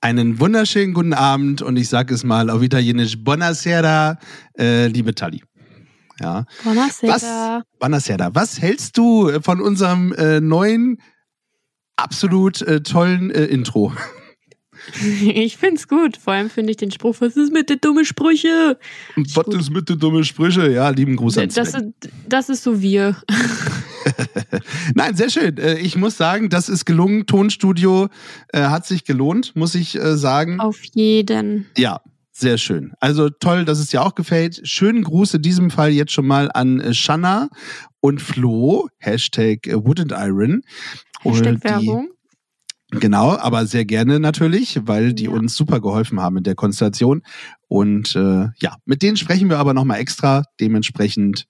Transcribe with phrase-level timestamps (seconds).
[0.00, 4.18] Einen wunderschönen guten Abend und ich sage es mal auf Italienisch Buonasera,
[4.58, 5.42] äh, liebe Tali.
[6.20, 6.44] Ja.
[6.64, 7.12] Buonasera.
[7.14, 8.34] Was, Buonasera.
[8.34, 10.98] Was hältst du von unserem äh, neuen,
[11.96, 13.92] absolut äh, tollen äh, Intro?
[15.22, 16.16] Ich find's gut.
[16.16, 18.78] Vor allem finde ich den Spruch, was ist mit den dummen Sprüche?
[19.16, 20.70] Was ist mit den dummen Sprüche?
[20.70, 21.72] Ja, lieben Gruß an Das,
[22.28, 23.16] das ist so wir.
[24.94, 25.56] Nein, sehr schön.
[25.58, 27.26] Äh, Ich muss sagen, das ist gelungen.
[27.26, 28.08] Tonstudio
[28.52, 30.60] äh, hat sich gelohnt, muss ich äh, sagen.
[30.60, 31.66] Auf jeden.
[31.76, 32.00] Ja,
[32.32, 32.92] sehr schön.
[33.00, 34.60] Also toll, dass es dir auch gefällt.
[34.64, 37.48] Schönen Gruß in diesem Fall jetzt schon mal an Shanna
[38.00, 40.62] und Flo, Hashtag Wood and Iron.
[41.22, 42.08] Hashtag Werbung.
[42.90, 45.30] Genau, aber sehr gerne natürlich, weil die Ja.
[45.30, 47.22] uns super geholfen haben in der Konstellation.
[47.66, 50.44] Und äh, ja, mit denen sprechen wir aber nochmal extra.
[50.60, 51.46] Dementsprechend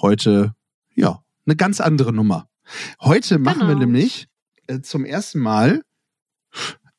[0.00, 0.54] heute,
[0.94, 2.48] ja, eine ganz andere Nummer.
[3.00, 3.80] Heute machen wir Genau.
[3.80, 4.28] nämlich
[4.66, 5.82] äh, zum ersten Mal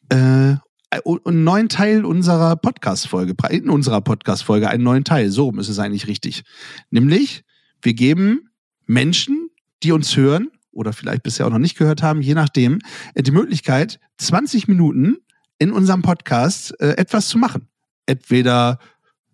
[0.09, 0.55] äh,
[0.89, 5.29] einen neuen Teil unserer Podcast-Folge, in unserer Podcast-Folge einen neuen Teil.
[5.31, 6.43] So rum ist es eigentlich richtig.
[6.89, 7.43] Nämlich,
[7.81, 8.49] wir geben
[8.85, 9.49] Menschen,
[9.83, 12.79] die uns hören oder vielleicht bisher auch noch nicht gehört haben, je nachdem,
[13.13, 15.17] äh, die Möglichkeit, 20 Minuten
[15.59, 17.67] in unserem Podcast äh, etwas zu machen.
[18.05, 18.79] Entweder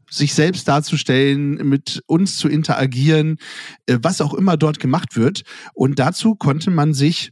[0.09, 3.37] sich selbst darzustellen, mit uns zu interagieren,
[3.85, 5.43] äh, was auch immer dort gemacht wird.
[5.73, 7.31] Und dazu konnte man sich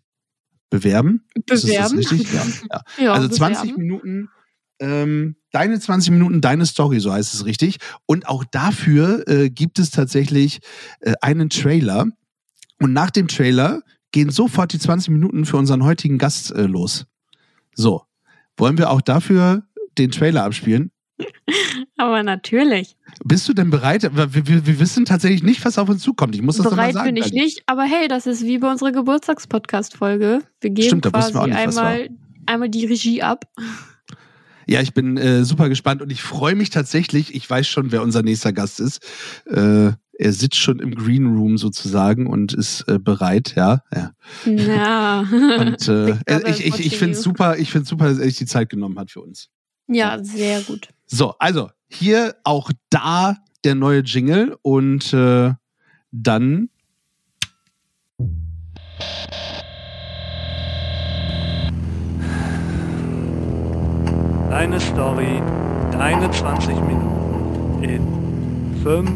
[0.70, 1.26] bewerben.
[1.36, 1.98] Ist das Bewerben.
[1.98, 2.34] richtig?
[2.34, 2.44] Ja.
[2.72, 2.82] ja.
[3.06, 3.82] Ja, also 20 bewerben.
[3.82, 4.30] Minuten,
[4.80, 7.78] ähm, deine 20 Minuten, deine Story, so heißt es richtig.
[8.06, 10.60] Und auch dafür äh, gibt es tatsächlich
[11.00, 12.08] äh, einen Trailer.
[12.80, 17.06] Und nach dem Trailer gehen sofort die 20 Minuten für unseren heutigen Gast äh, los.
[17.74, 18.04] So,
[18.58, 19.64] wollen wir auch dafür
[19.98, 20.92] den Trailer abspielen?
[21.98, 22.98] Aber natürlich.
[23.24, 24.04] Bist du denn bereit?
[24.04, 26.36] Wir, wir, wir wissen tatsächlich nicht, was auf uns zukommt.
[26.36, 27.14] Ich muss das Bereit sagen.
[27.14, 30.42] bin ich nicht, aber hey, das ist wie bei unserer Geburtstagspodcast-Folge.
[30.60, 32.10] Wir geben Stimmt, quasi wir nicht, einmal,
[32.46, 33.46] einmal die Regie ab.
[34.68, 37.36] Ja, ich bin äh, super gespannt und ich freue mich tatsächlich.
[37.36, 39.06] Ich weiß schon, wer unser nächster Gast ist.
[39.46, 43.84] Äh, er sitzt schon im Green Room sozusagen und ist äh, bereit, ja.
[43.94, 44.12] ja.
[44.46, 45.20] Ja.
[45.60, 46.18] Und äh,
[46.50, 48.98] ich, ich, ich finde es super, ich finde super, dass er sich die Zeit genommen
[48.98, 49.50] hat für uns.
[49.88, 50.90] ja, sehr gut.
[51.08, 55.54] So, also hier auch da der neue Jingle und äh,
[56.12, 56.70] dann
[64.50, 65.42] Deine Story,
[65.92, 69.12] deine 20 Minuten in 5,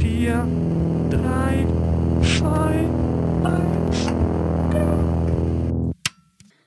[0.00, 0.48] 4,
[1.10, 1.66] 3,
[2.38, 3.05] 2,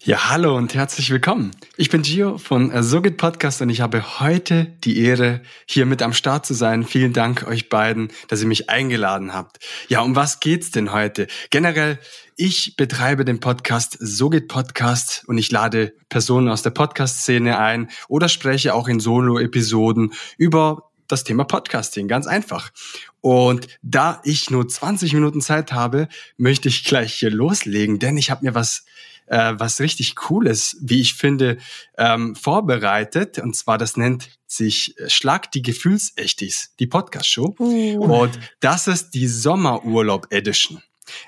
[0.01, 1.51] Ja, hallo und herzlich willkommen.
[1.75, 5.85] Ich bin Gio von äh, So geht Podcast und ich habe heute die Ehre, hier
[5.85, 6.85] mit am Start zu sein.
[6.85, 9.59] Vielen Dank euch beiden, dass ihr mich eingeladen habt.
[9.89, 11.27] Ja, um was geht's denn heute?
[11.49, 11.99] Generell,
[12.37, 17.89] ich betreibe den Podcast So geht Podcast und ich lade Personen aus der Podcast-Szene ein
[18.07, 22.71] oder spreche auch in Solo-Episoden über das Thema Podcasting, ganz einfach.
[23.19, 28.31] Und da ich nur 20 Minuten Zeit habe, möchte ich gleich hier loslegen, denn ich
[28.31, 28.85] habe mir was
[29.29, 31.57] äh, was richtig Cooles, wie ich finde,
[31.97, 33.39] ähm, vorbereitet.
[33.39, 37.55] Und zwar, das nennt sich äh, Schlag die Gefühlsechtis, die Podcast-Show.
[37.59, 37.99] Uh.
[38.03, 40.81] Und das ist die Sommerurlaub-Edition.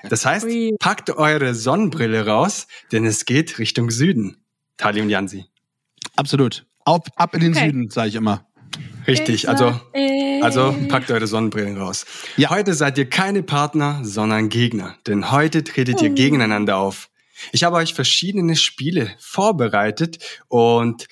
[0.08, 0.76] Das heißt, Ui.
[0.78, 4.44] packt eure Sonnenbrille raus, denn es geht Richtung Süden.
[4.76, 5.46] Tali und Jansi.
[6.16, 6.66] absolut.
[6.84, 7.66] Auf, ab in den Okay.
[7.66, 8.46] Süden, sage ich immer.
[9.06, 9.80] Richtig, also
[10.42, 12.04] also packt eure Sonnenbrillen raus.
[12.36, 12.50] Ja.
[12.50, 14.96] Heute seid ihr keine Partner, sondern Gegner.
[15.06, 17.08] Denn heute tretet ihr gegeneinander auf.
[17.50, 21.08] Ich habe euch verschiedene Spiele vorbereitet und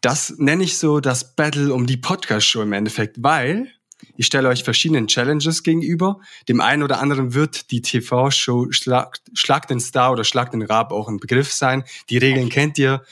[0.00, 3.72] das nenne ich so das Battle um die Podcast-Show im Endeffekt, weil
[4.16, 6.20] ich stelle euch verschiedenen Challenges gegenüber.
[6.48, 10.92] Dem einen oder anderen wird die TV-Show Schlag, Schlag den Star oder Schlag den Rab
[10.92, 11.84] auch ein Begriff sein.
[12.10, 13.02] Die Regeln kennt ihr.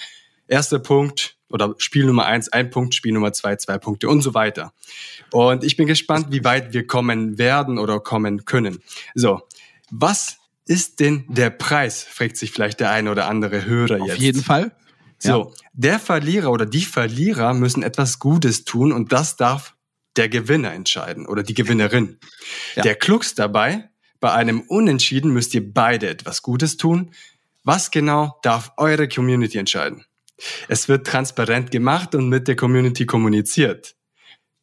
[0.48, 4.34] Erster Punkt oder Spiel Nummer eins, ein Punkt, Spiel Nummer zwei, zwei Punkte und so
[4.34, 4.72] weiter.
[5.30, 8.82] Und ich bin gespannt, wie weit wir kommen werden oder kommen können.
[9.14, 9.40] So,
[9.90, 12.04] was ist denn der Preis?
[12.04, 14.12] fragt sich vielleicht der eine oder andere Hörer jetzt.
[14.12, 14.72] Auf jeden Fall.
[15.18, 19.76] So, der Verlierer oder die Verlierer müssen etwas Gutes tun und das darf
[20.16, 22.18] der Gewinner entscheiden oder die Gewinnerin.
[22.74, 22.82] Ja.
[22.82, 23.88] Der Klux dabei,
[24.20, 27.12] bei einem Unentschieden müsst ihr beide etwas Gutes tun.
[27.64, 30.04] Was genau darf eure Community entscheiden?
[30.68, 33.94] Es wird transparent gemacht und mit der Community kommuniziert.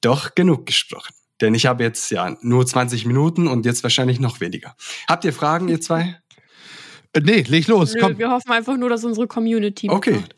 [0.02, 1.14] Doch genug gesprochen.
[1.42, 4.76] Denn ich habe jetzt ja nur 20 Minuten und jetzt wahrscheinlich noch weniger.
[5.08, 6.20] Habt ihr Fragen, ihr zwei?
[7.14, 8.18] Äh, nee, leg los, Nö, komm.
[8.18, 10.12] wir hoffen einfach nur, dass unsere Community Okay.
[10.12, 10.36] mitmacht.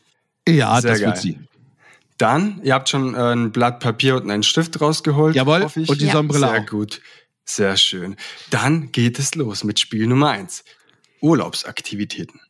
[0.48, 1.08] Ja, Sehr das geil.
[1.08, 1.38] wird sie.
[2.18, 5.34] Dann, ihr habt schon äh, ein Blatt Papier und einen Stift rausgeholt.
[5.34, 5.88] Jawohl, hoffe ich.
[5.88, 6.12] und die Ja.
[6.12, 6.66] Sonnenbrille Sehr auch.
[6.66, 7.00] gut.
[7.44, 8.16] Sehr schön.
[8.50, 10.62] Dann geht es los mit Spiel Nummer eins.
[11.20, 12.40] Urlaubsaktivitäten.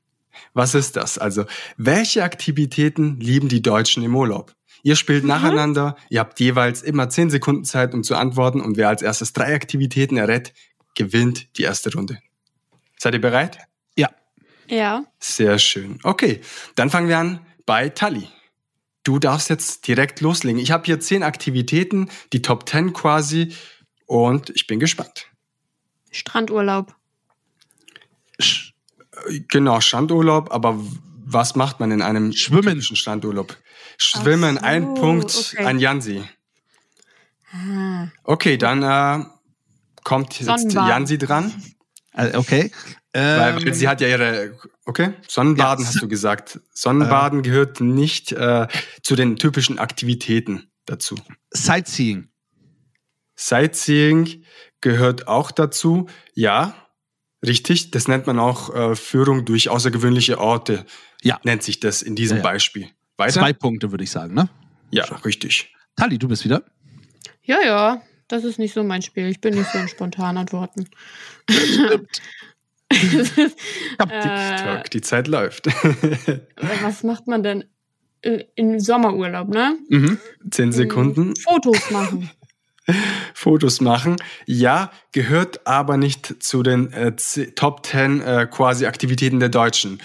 [0.55, 1.17] Was ist das?
[1.19, 1.45] Also,
[1.79, 4.53] welche Aktivitäten lieben die Deutschen im Urlaub?
[4.83, 8.89] Ihr spielt nacheinander, ihr habt jeweils immer 10 Sekunden Zeit, um zu antworten und wer
[8.89, 10.53] als erstes drei Aktivitäten errät,
[10.97, 12.19] gewinnt die erste Runde.
[12.99, 13.59] Seid ihr bereit?
[13.97, 14.11] Ja.
[14.69, 15.05] Ja.
[15.21, 15.99] Sehr schön.
[16.03, 16.41] Okay,
[16.75, 18.29] dann fangen wir an bei Tali.
[19.05, 20.61] Du darfst jetzt direkt loslegen.
[20.61, 23.55] Ich habe hier zehn Aktivitäten, die Top 10 quasi,
[24.07, 25.27] und ich bin gespannt.
[26.11, 26.95] Strandurlaub.
[28.41, 28.73] Sch-
[29.29, 30.79] Äh, Genau, Strandurlaub, aber
[31.25, 32.63] was macht man in einem Schwimmen.
[32.63, 33.57] typischen Strandurlaub?
[34.03, 35.65] Schwimmen, so, ein Punkt okay.
[35.65, 36.23] an Jansi.
[37.53, 38.09] Ah.
[38.25, 39.25] Okay, dann äh,
[40.05, 40.89] kommt jetzt Sonnenbaden.
[40.89, 41.53] Jansi dran,
[42.15, 42.71] Äh, Okay.
[43.13, 45.89] weil, Ähm, weil sie hat ja ihre, okay, Sonnenbaden Ja.
[45.91, 46.61] hast du gesagt.
[46.73, 48.69] Sonnenbaden gehört nicht äh,
[49.03, 51.17] zu den typischen Aktivitäten dazu.
[51.51, 52.29] Sightseeing.
[53.37, 54.45] Sightseeing
[54.81, 56.09] gehört auch dazu.
[56.35, 56.75] Ja,
[57.45, 57.91] richtig.
[57.91, 60.85] Das nennt man auch äh, Führung durch außergewöhnliche Orte.
[61.23, 61.39] Ja.
[61.45, 62.51] Nennt sich das in diesem Ja, ja.
[62.51, 62.89] Beispiel.
[63.17, 63.33] Weiter?
[63.33, 64.49] Zwei Punkte, würde ich sagen, ne?
[64.91, 65.75] Ja, richtig.
[65.97, 66.63] Tali, du bist wieder.
[67.43, 68.03] Ja, ja.
[68.29, 69.27] Das ist nicht so mein Spiel.
[69.27, 70.89] Ich bin nicht so ein spontan antworten.
[72.93, 75.67] Äh, TikTok, die Zeit läuft.
[76.83, 77.65] was macht man denn
[78.23, 79.79] äh, im Sommerurlaub, ne?
[79.89, 80.19] Mhm.
[80.51, 81.35] Zehn Sekunden.
[81.37, 82.31] Fotos machen.
[83.35, 84.17] Fotos machen.
[84.47, 87.13] Ja, gehört aber nicht zu den äh,
[87.55, 90.01] Top 10 äh, quasi Aktivitäten der Deutschen.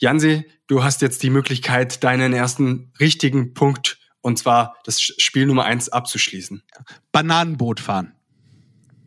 [0.00, 5.64] Jansi, du hast jetzt die Möglichkeit, deinen ersten richtigen Punkt, und zwar das Spiel Nummer
[5.64, 6.62] eins abzuschließen.
[7.12, 8.14] Bananenboot fahren.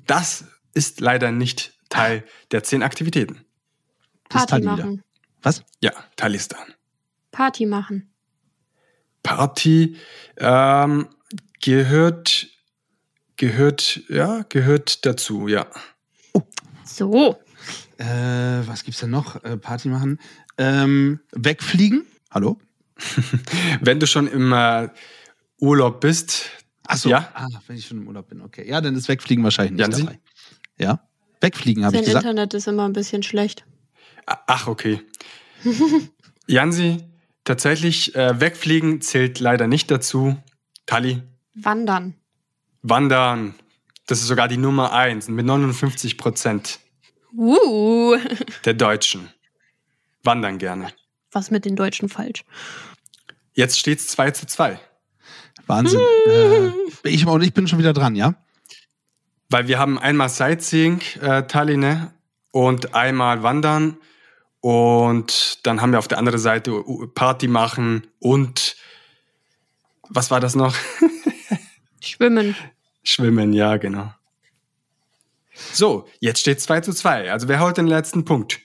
[0.06, 0.46] Das
[0.76, 3.44] ist leider nicht Teil der zehn Aktivitäten.
[4.30, 5.04] Das ist Party machen.
[5.42, 5.64] Was?
[5.82, 6.74] Ja, Talistan.
[7.32, 8.14] Party machen.
[9.24, 9.98] Party
[10.38, 11.08] ähm,
[11.62, 12.48] gehört,
[13.38, 15.66] gehört, ja, gehört dazu, ja.
[16.84, 17.40] So.
[17.98, 19.44] Äh, was gibt's denn noch?
[19.44, 20.20] Äh, Party machen.
[20.58, 22.06] Ähm, wegfliegen.
[22.32, 22.60] Hallo?
[23.82, 24.90] Wenn du schon im äh,
[25.60, 26.52] Urlaub bist,
[26.86, 27.10] Achso.
[27.10, 27.30] Ja.
[27.34, 28.68] Ah, wenn ich schon im Urlaub bin, okay.
[28.68, 30.04] Ja, dann ist Wegfliegen wahrscheinlich nicht Jansi?
[30.04, 30.20] dabei.
[30.78, 31.08] Ja.
[31.40, 32.26] Wegfliegen, habe ich gesagt.
[32.26, 33.66] Internet ist immer ein bisschen schlecht.
[34.26, 35.02] Ach, okay.
[36.48, 36.98] Jansi,
[37.44, 40.38] tatsächlich, äh, wegfliegen zählt leider nicht dazu.
[40.86, 41.22] Tali,
[41.54, 42.16] Wandern.
[42.82, 43.56] wandern,
[44.08, 46.80] das ist sogar die Nummer eins mit 59 Prozent
[47.36, 48.18] Uh.
[48.66, 49.30] der Deutschen.
[50.24, 50.88] Wandern gerne.
[51.32, 52.44] Was mit den Deutschen falsch?
[53.54, 54.80] Jetzt steht's 2 zu 2.
[55.68, 56.00] Wahnsinn.
[56.28, 56.72] äh,
[57.10, 58.36] ich, und ich bin schon wieder dran, ja?
[59.50, 62.14] Weil wir haben einmal Sightseeing, äh, Tali, ne?
[62.52, 63.98] Und einmal Wandern.
[64.62, 66.84] Und dann haben wir auf der anderen Seite
[67.14, 68.78] Party machen und
[70.10, 70.74] was war das noch?
[72.00, 72.56] Schwimmen.
[73.04, 74.14] Schwimmen, ja, genau.
[75.74, 77.32] So, jetzt steht 2 zu 2.
[77.32, 78.62] Also wer holt den letzten Punkt?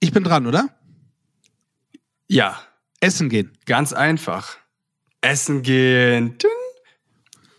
[0.00, 0.68] Ich bin dran, oder?
[2.32, 2.60] Ja,
[3.00, 3.50] Essen gehen.
[3.66, 4.56] ganz einfach.
[5.20, 6.38] Essen gehen.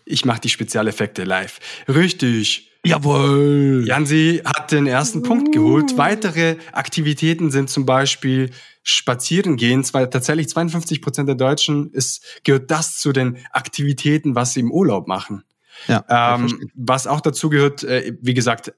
[0.06, 1.60] Ich mache die Spezialeffekte live.
[1.88, 2.70] Richtig.
[2.82, 3.84] Jawohl.
[3.86, 5.98] Jansi hat den ersten Punkt geholt.
[5.98, 8.50] Weitere Aktivitäten sind zum Beispiel
[8.82, 9.84] Spazieren gehen.
[9.84, 14.72] Zwar tatsächlich 52 Prozent der Deutschen ist, gehört das zu den Aktivitäten, was sie im
[14.72, 15.44] Urlaub machen.
[15.86, 18.72] Ja, Ähm, was auch dazu gehört, äh, wie gesagt,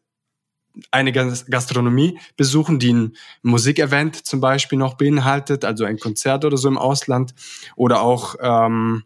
[0.90, 6.56] eine Gas- Gastronomie besuchen, die ein Musikevent zum Beispiel noch beinhaltet, also ein Konzert oder
[6.56, 7.34] so im Ausland.
[7.76, 9.04] Oder auch, ähm,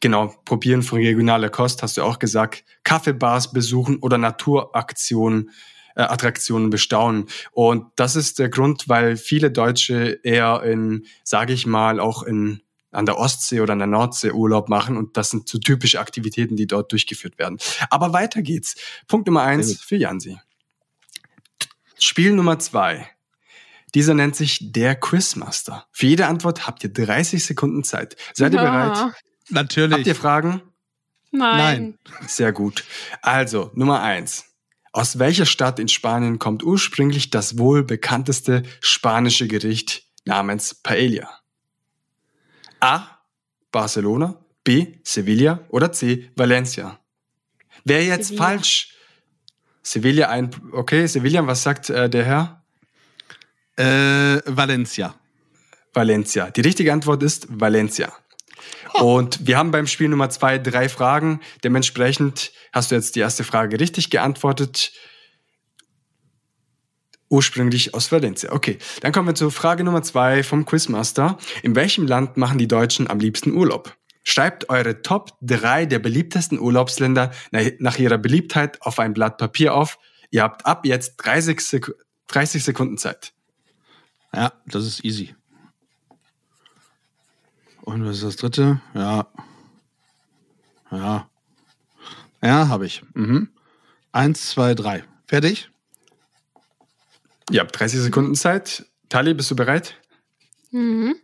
[0.00, 5.50] genau, probieren von regionaler Kost, hast du auch gesagt, Kaffeebars besuchen oder Naturaktionen,
[5.96, 7.26] äh, Attraktionen bestaunen.
[7.52, 12.62] Und das ist der Grund, weil viele Deutsche eher in, sage ich mal, auch in
[12.92, 16.56] an der Ostsee oder an der Nordsee Urlaub machen und das sind so typische Aktivitäten,
[16.56, 17.58] die dort durchgeführt werden.
[17.88, 18.74] Aber weiter geht's.
[19.06, 20.38] Punkt Nummer eins für Jansi.
[22.00, 23.08] Spiel Nummer zwei.
[23.94, 25.86] Dieser nennt sich der Quizmaster.
[25.92, 28.16] Für jede Antwort habt ihr 30 Sekunden Zeit.
[28.34, 29.12] Seid ihr bereit?
[29.48, 29.98] Natürlich.
[29.98, 30.62] Habt ihr Fragen?
[31.30, 31.98] Nein.
[32.26, 32.84] Sehr gut.
[33.22, 34.46] Also, Nummer eins.
[34.92, 41.28] Aus welcher Stadt in Spanien kommt ursprünglich das wohl bekannteste spanische Gericht namens Paella?
[42.80, 43.06] A.
[43.70, 44.98] Barcelona, B.
[45.04, 46.30] Sevilla oder C.
[46.34, 46.98] Valencia?
[47.84, 48.44] Wer jetzt Sevilla.
[48.44, 48.94] falsch?
[49.82, 52.60] Sevilla ein, okay, Sevilla, was sagt äh, der Herr?
[53.80, 55.14] äh, Valencia.
[55.92, 56.50] Valencia.
[56.50, 58.12] Die richtige Antwort ist Valencia.
[58.94, 61.40] Und wir haben beim Spiel Nummer zwei drei Fragen.
[61.64, 64.92] Dementsprechend hast du jetzt die erste Frage richtig geantwortet.
[67.28, 68.52] Ursprünglich aus Valencia.
[68.52, 71.38] Okay, dann kommen wir zur Frage Nummer zwei vom Quizmaster.
[71.62, 73.96] In welchem Land machen die Deutschen am liebsten Urlaub?
[74.22, 77.32] Schreibt eure Top 3 der beliebtesten Urlaubsländer
[77.78, 79.98] nach ihrer Beliebtheit auf ein Blatt Papier auf.
[80.30, 81.90] Ihr habt ab jetzt 30, Sek
[82.28, 83.32] 30 Sekunden Zeit.
[84.34, 85.34] Ja, das ist easy.
[87.82, 88.80] Und was ist das dritte?
[88.94, 89.26] Ja.
[90.90, 91.28] Ja.
[92.42, 93.02] Ja, habe ich.
[93.14, 93.48] Mhm.
[94.12, 95.04] Eins, zwei, drei.
[95.26, 95.70] Fertig?
[97.50, 98.86] Ihr habt 30 Sekunden Zeit.
[99.08, 99.96] Tali, bist du bereit?
[100.70, 101.16] Mhm.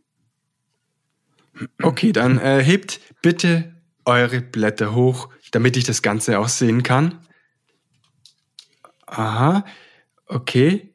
[1.82, 7.26] Okay, dann äh, hebt bitte eure Blätter hoch, damit ich das Ganze auch sehen kann.
[9.06, 9.64] Aha,
[10.26, 10.94] okay.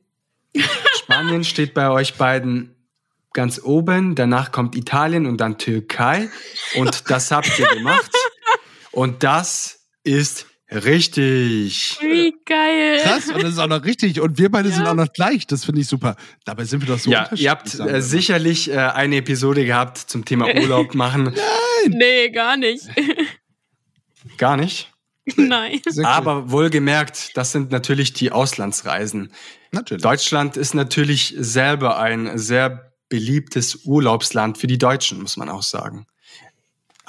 [0.95, 2.75] Spanien steht bei euch beiden
[3.33, 6.29] ganz oben, danach kommt Italien und dann Türkei.
[6.75, 8.11] Und das habt ihr gemacht.
[8.93, 11.97] Und das ist richtig.
[12.01, 12.99] Wie geil.
[13.03, 14.19] Krass, und das ist auch noch richtig.
[14.21, 15.45] Und wir beide sind auch noch gleich.
[15.47, 16.15] Das finde ich super.
[16.45, 17.43] Dabei sind wir doch so Ja, unterschiedlich.
[17.43, 21.33] ihr habt äh, sicherlich äh, eine Episode gehabt zum Thema Urlaub machen.
[21.87, 22.83] Nee, gar nicht.
[24.37, 24.91] Gar nicht.
[25.35, 25.81] Nein.
[26.03, 29.33] Aber wohlgemerkt, das sind natürlich die Auslandsreisen.
[29.71, 30.03] Natürlich.
[30.03, 36.05] Deutschland ist natürlich selber ein sehr beliebtes Urlaubsland für die Deutschen, muss man auch sagen.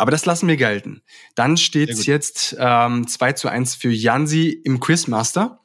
[0.02, 1.00] Aber das lassen wir gelten.
[1.37, 5.61] Dann steht es jetzt ähm, 2 zu 1 für Jansi im Quizmaster.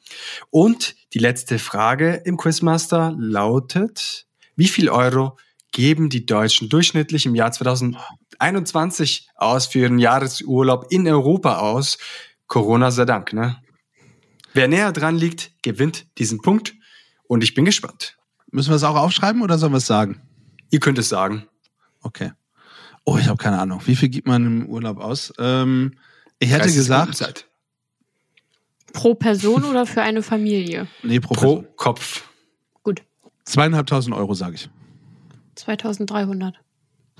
[0.51, 5.39] Und die letzte Frage im Quizmaster lautet, wie viel Euro
[5.71, 11.97] geben die Deutschen durchschnittlich im Jahr 2021 aus für ihren Jahresurlaub in Europa aus?
[12.45, 13.59] Corona sei Dank, ne?
[14.53, 16.75] Wer näher dran liegt, gewinnt diesen Punkt.
[17.23, 18.19] Und ich bin gespannt.
[18.51, 20.21] Müssen wir es auch aufschreiben oder sollen wir es sagen?
[20.69, 21.47] Ihr könnt es sagen.
[22.01, 22.33] Okay.
[23.09, 23.81] Oh, ich habe keine Ahnung.
[23.85, 25.31] Wie viel gibt man im Urlaub aus?
[25.39, 25.93] Ähm,
[26.39, 27.45] ich hätte 30 Sekunden gesagt.
[28.91, 30.87] Pro Person oder für eine Familie?
[31.03, 31.67] nee, pro, Pro Person.
[31.77, 32.27] Kopf.
[32.83, 33.01] Gut.
[33.45, 34.69] Zweieinhalbtausend Euro, sage ich.
[35.55, 36.55] 2300.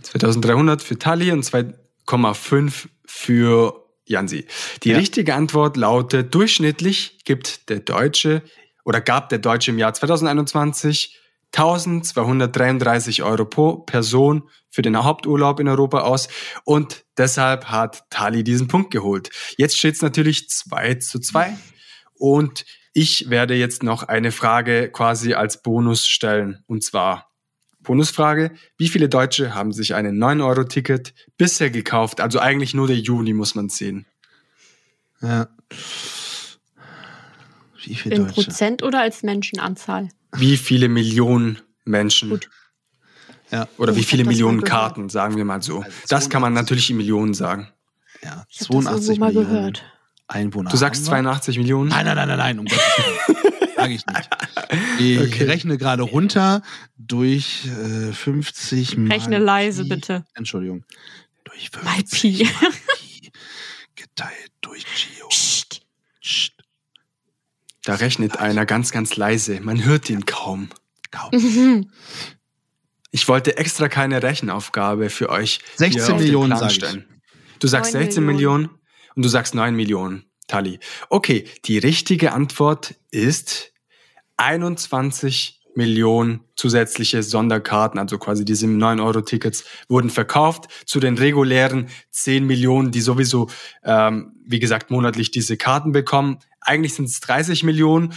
[0.01, 4.45] 2300 für Tali und 2,5 für Jansi.
[4.83, 4.97] Die Ja.
[4.97, 8.41] richtige Antwort lautet, durchschnittlich gibt der Deutsche
[8.83, 11.17] oder gab der Deutsche im Jahr 2021
[11.53, 16.27] 1233 Euro pro Person für den Haupturlaub in Europa aus
[16.65, 19.29] und deshalb hat Tali diesen Punkt geholt.
[19.57, 21.57] Jetzt steht es natürlich 2 zu 2
[22.13, 27.27] und ich werde jetzt noch eine Frage quasi als Bonus stellen und zwar
[27.87, 32.19] Bonusfrage, wie viele Deutsche haben sich ein 9-Euro-Ticket bisher gekauft?
[32.19, 34.05] Also eigentlich nur der Juni muss man sehen.
[35.21, 35.47] Ja.
[37.83, 38.43] Wie viel In Deutsche?
[38.43, 40.09] Prozent oder als Menschenanzahl?
[40.39, 42.49] Wie viele Millionen Menschen Gut.
[43.51, 43.67] Ja.
[43.77, 44.71] oder Oh, wie ich viele mal Millionen gehört.
[44.95, 45.81] Karten, sagen wir mal so.
[45.81, 46.55] Also Das kann man 82.
[46.55, 47.69] natürlich in Millionen sagen.
[48.23, 48.45] ja.
[48.49, 49.83] Ich habe das 82 irgendwo mal Millionen gehört.
[50.27, 50.69] Einwohner.
[50.69, 51.31] Du sagst haben wir.
[51.31, 51.89] 82 Millionen?
[51.89, 53.37] Nein, nein, nein, nein, nein, um Gottes Willen.
[53.77, 54.29] Sag ich nicht.
[54.99, 55.43] Ich Okay.
[55.45, 56.61] rechne gerade runter
[56.97, 59.89] durch äh, 50 mal Rechne leise, Pi.
[59.89, 60.25] bitte.
[60.33, 60.83] Entschuldigung.
[61.45, 62.43] Durch Mal 50 Pi.
[62.61, 63.31] mal Pi
[63.95, 65.27] geteilt durch Gio.
[65.29, 65.66] Psst.
[65.66, 65.66] Psst,
[67.87, 69.61] Da rechnet einer ganz, ganz leise.
[69.61, 70.67] Man hört ihn kaum.
[71.09, 71.31] kaum.
[71.31, 71.89] Mhm.
[73.11, 75.61] Ich wollte extra keine Rechenaufgabe für euch.
[75.77, 76.81] 16 hier auf den Millionen, sag ich.
[77.59, 78.63] Du sagst 9 16 Millionen.
[78.63, 78.81] Millionen
[79.15, 80.81] und du sagst 9 Millionen, Tali.
[81.09, 83.71] Okay, die richtige Antwort ist
[84.35, 92.91] 21 Millionen zusätzliche Sonderkarten, also quasi diese 9-Euro-Tickets, wurden verkauft zu den regulären 10 Millionen,
[92.91, 93.49] die sowieso,
[93.85, 96.39] ähm, wie gesagt, monatlich diese Karten bekommen.
[96.67, 98.13] Eigentlich sind es 30 Millionen,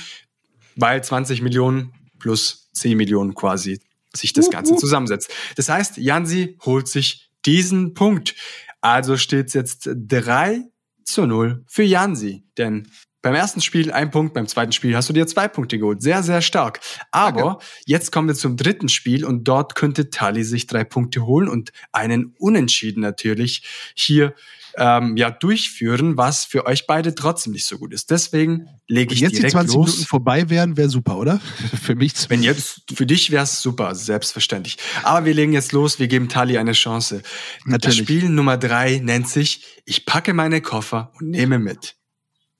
[0.76, 3.80] weil 20 Millionen plus 10 Millionen quasi
[4.14, 5.33] sich das Ganze zusammensetzt.
[5.57, 8.35] Das heißt, Jansi holt sich diesen Punkt.
[8.80, 10.64] Also steht es jetzt 3
[11.04, 12.45] zu 0 für Jansi.
[12.59, 12.88] Denn
[13.23, 16.02] beim ersten Spiel ein Punkt, beim zweiten Spiel hast du dir zwei Punkte geholt.
[16.02, 16.80] Sehr, sehr stark.
[17.11, 21.49] Aber jetzt kommen wir zum dritten Spiel und dort könnte Tali sich drei Punkte holen
[21.49, 24.35] und einen Unentschieden natürlich hier
[24.77, 28.11] ähm, ja durchführen, was für euch beide trotzdem nicht so gut ist.
[28.11, 29.87] Deswegen lege Wenn ich jetzt die direkt 20 los.
[29.91, 31.41] Minuten vorbei wären, wäre super, oder?
[31.83, 32.83] Für mich Wenn zumindest.
[32.89, 34.77] jetzt, für dich wäre es super, selbstverständlich.
[35.03, 37.23] Aber wir legen jetzt los, wir geben Tali eine Chance.
[37.65, 37.83] Natürlich.
[37.99, 41.97] Das Spiel Nummer drei nennt sich Ich packe meine Koffer und nehme mit.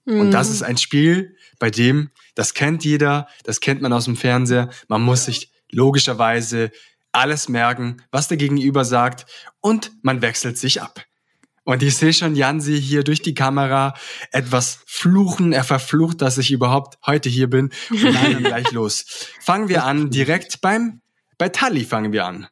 [0.07, 0.31] Und Mhm.
[0.31, 4.71] das ist ein Spiel, bei dem, das kennt jeder, das kennt man aus dem Fernseher,
[4.89, 6.71] man muss sich logischerweise
[7.13, 9.27] alles merken, was der Gegenüber sagt
[9.61, 11.05] und man wechselt sich ab.
[11.65, 13.95] Und ich sehe schon Jansi hier durch die Kamera
[14.33, 15.53] etwas fluchen.
[15.53, 17.71] Er verflucht, dass ich überhaupt heute hier bin.
[17.91, 19.05] Und dann gleich los.
[19.41, 21.01] Fangen wir an direkt beim,
[21.39, 22.47] bei Tali fangen wir an.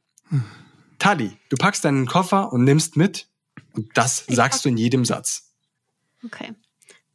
[0.98, 3.28] Tali, du packst deinen Koffer und nimmst mit
[3.72, 5.52] und das Ich sagst pack- du in jedem Satz.
[6.24, 6.52] Okay.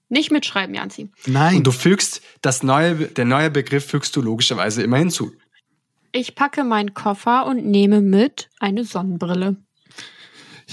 [0.10, 1.10] Nicht mitschreiben, Janzi.
[1.26, 1.58] Nein.
[1.58, 5.32] Und du fügst das neue, der neue Begriff fügst du logischerweise immer hinzu.
[6.12, 9.58] Ich packe meinen Koffer und nehme mit eine Sonnenbrille.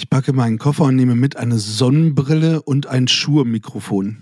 [0.01, 4.17] Ich packe meinen Koffer und nehme mit eine Sonnenbrille und ein Schuhe-Mikrofon.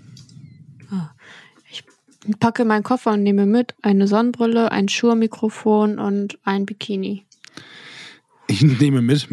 [1.71, 7.25] Ich packe meinen Koffer und nehme mit eine Sonnenbrille, ein Schuhmikrofon und ein Bikini.
[8.47, 9.25] Ich nehme mit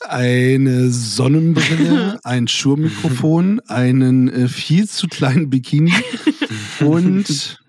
[0.00, 5.94] eine Sonnenbrille, ein Schuhmikrofon, einen äh, viel zu kleinen Bikini
[6.80, 7.64] und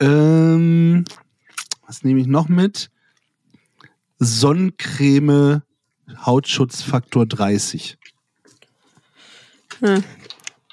[0.00, 1.04] ähm,
[1.86, 2.90] was nehme ich noch mit?
[4.18, 5.62] Sonnencreme
[6.24, 7.96] Hautschutzfaktor 30.
[9.80, 10.04] Hm.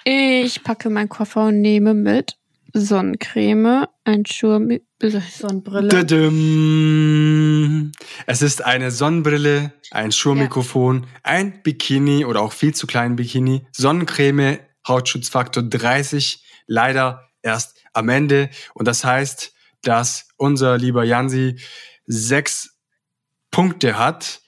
[0.03, 2.37] Ich packe meinen Koffer und nehme mit
[2.73, 4.59] Sonnencreme, ein Schuh,
[5.01, 5.89] Sonnenbrille.
[8.25, 14.59] Es ist eine Sonnenbrille, ein Schuhmikrofon, ein Bikini oder auch viel zu kleinen Bikini, Sonnencreme,
[14.87, 18.49] Hautschutzfaktor 30, leider erst am Ende.
[18.73, 21.59] Und das heißt, dass unser lieber Jansi
[22.05, 22.77] sechs
[23.51, 24.41] Punkte hat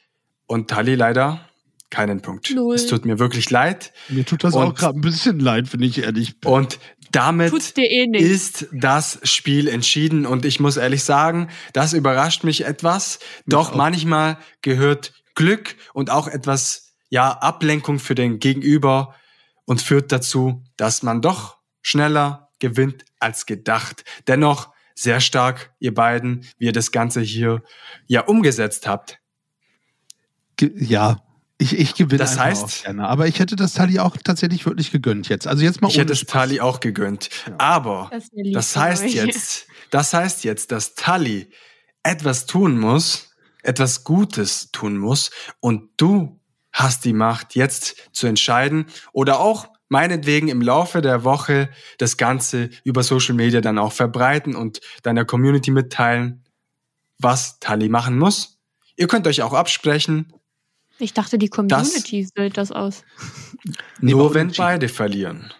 [0.54, 1.50] und Tali leider
[1.90, 2.50] keinen Punkt.
[2.56, 2.76] Null.
[2.76, 3.92] Es tut mir wirklich leid.
[4.10, 6.52] Mir tut das Und- auch gerade ein bisschen leid, wenn ich ehrlich bin.
[6.52, 6.80] Und
[7.12, 8.22] damit eh nicht.
[8.24, 13.20] ist das Spiel entschieden und ich muss ehrlich sagen, das überrascht mich etwas.
[13.46, 13.76] Doch auch.
[13.76, 19.14] manchmal gehört Glück und auch etwas, ja, Ablenkung für den Gegenüber
[19.66, 24.04] und führt dazu, dass man doch schneller gewinnt als gedacht.
[24.28, 27.62] Dennoch sehr stark, ihr beiden, wie ihr das Ganze hier
[28.08, 29.20] ja umgesetzt habt.
[30.62, 31.22] Ja,
[31.58, 33.08] ich, ich gewinne Das heißt- auch gerne.
[33.08, 35.48] Aber ich hätte das Tali auch tatsächlich wirklich gegönnt jetzt.
[35.48, 36.26] Also jetzt mal Ich hätte es.
[36.26, 37.30] Tali auch gegönnt.
[37.58, 39.14] Aber Das, Das heißt euch.
[39.14, 41.50] jetzt, das heißt jetzt, dass Tali
[42.04, 43.32] etwas tun muss,
[43.62, 45.32] etwas Gutes tun muss
[45.62, 46.40] und du
[46.74, 52.72] hast die Macht jetzt zu entscheiden oder auch meinetwegen im Laufe der Woche das Ganze
[52.84, 56.44] über Social Media dann auch verbreiten und deiner Community mitteilen,
[57.20, 58.58] was Tali machen muss.
[58.98, 60.34] Ihr könnt euch auch absprechen,
[61.00, 63.04] Ich dachte, die Community wählt das aus.
[64.00, 65.52] Nur wenn beide verlieren,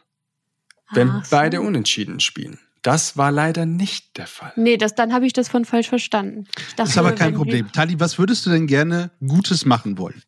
[0.92, 1.36] wenn Ach so.
[1.36, 2.60] beide unentschieden spielen.
[2.82, 4.52] Das war leider nicht der Fall.
[4.58, 6.44] Nee, das, dann habe ich das von falsch verstanden.
[6.46, 7.72] Dachte, Das ist aber kein Problem.
[7.72, 10.22] Tali, was würdest du denn gerne Gutes machen wollen?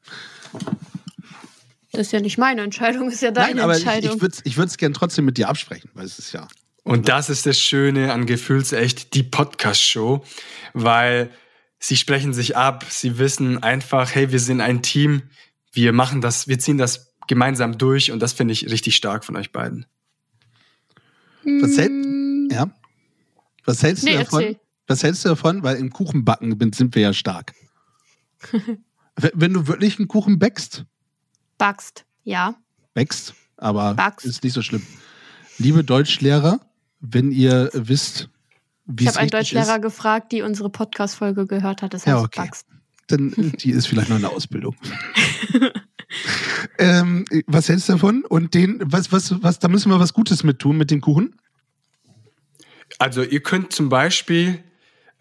[1.91, 4.15] Das ist ja nicht meine Entscheidung, ist ja deine Nein, aber ich, Entscheidung.
[4.15, 6.48] ich würde es ich würd's gern trotzdem mit dir absprechen, weil es ist ja.
[6.84, 10.24] Und das ist das Schöne an Gefühlsecht, die Podcast-Show,
[10.74, 11.30] weil
[11.88, 15.24] sie sprechen sich ab, sie wissen einfach, hey, wir sind ein Team,
[15.71, 19.36] wir machen das, wir ziehen das gemeinsam durch und das finde ich richtig stark von
[19.36, 19.86] euch beiden.
[21.43, 22.69] Was hält, Mm, ja?
[23.65, 24.41] Was hältst du Nee, davon?
[24.41, 24.60] erzähl.
[24.88, 25.63] Was hältst du davon?
[25.63, 27.54] Weil im Kuchenbacken bin- sind wir ja stark.
[29.15, 30.86] Wenn- du wirklich einen Kuchen backst,
[31.58, 32.56] Backst, ja.
[32.93, 34.26] backst, aber Backst.
[34.26, 34.86] ist nicht so schlimm.
[35.58, 36.60] Liebe Deutschlehrer,
[37.00, 38.30] wenn ihr wisst,
[39.00, 41.93] Ich habe einen Deutschlehrer ist, gefragt, die unsere Podcast-Folge gehört hat.
[41.93, 42.41] Das heißt Ja, okay.
[42.41, 42.67] Backst.
[43.08, 44.76] dann die ist vielleicht noch in der Ausbildung.
[46.78, 48.24] ähm, was hältst du davon?
[48.26, 51.36] Und den, was, was, was, da müssen wir was Gutes mit tun mit dem Kuchen.
[53.00, 54.63] Also ihr könnt zum Beispiel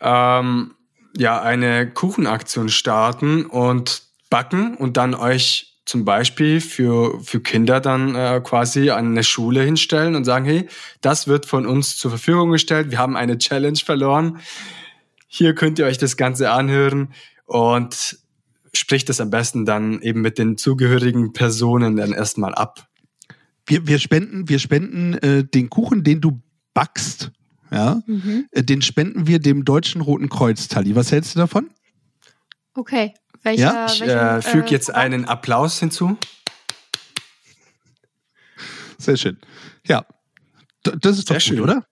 [0.00, 0.74] ähm,
[1.16, 8.14] ja eine Kuchenaktion starten und backen und dann euch zum Beispiel für, für Kinder dann
[8.14, 10.68] äh, quasi an eine Schule hinstellen und sagen, hey,
[11.01, 12.90] das wird von uns zur Verfügung gestellt.
[12.90, 14.38] Wir haben eine Challenge verloren.
[15.27, 17.12] Hier könnt ihr euch das Ganze anhören
[17.44, 18.18] und
[18.73, 22.88] spricht das am besten dann eben mit den zugehörigen Personen dann erstmal ab.
[23.66, 26.40] Wir, wir spenden, wir spenden äh, den Kuchen, den du
[26.75, 27.31] backst,
[27.70, 28.47] ja, Mhm.
[28.53, 30.94] äh, den spenden wir dem Deutschen Roten Kreuz, Tali.
[30.97, 31.70] Was hältst du davon?
[32.75, 33.14] Okay.
[33.44, 35.04] Welcher, Ja, Ich welchen, äh, füge jetzt Verband?
[35.04, 36.16] einen Applaus hinzu.
[38.98, 39.38] Sehr schön.
[39.87, 40.04] Ja.
[40.87, 41.61] D das ist doch Sehr gut, schön.
[41.61, 41.85] oder?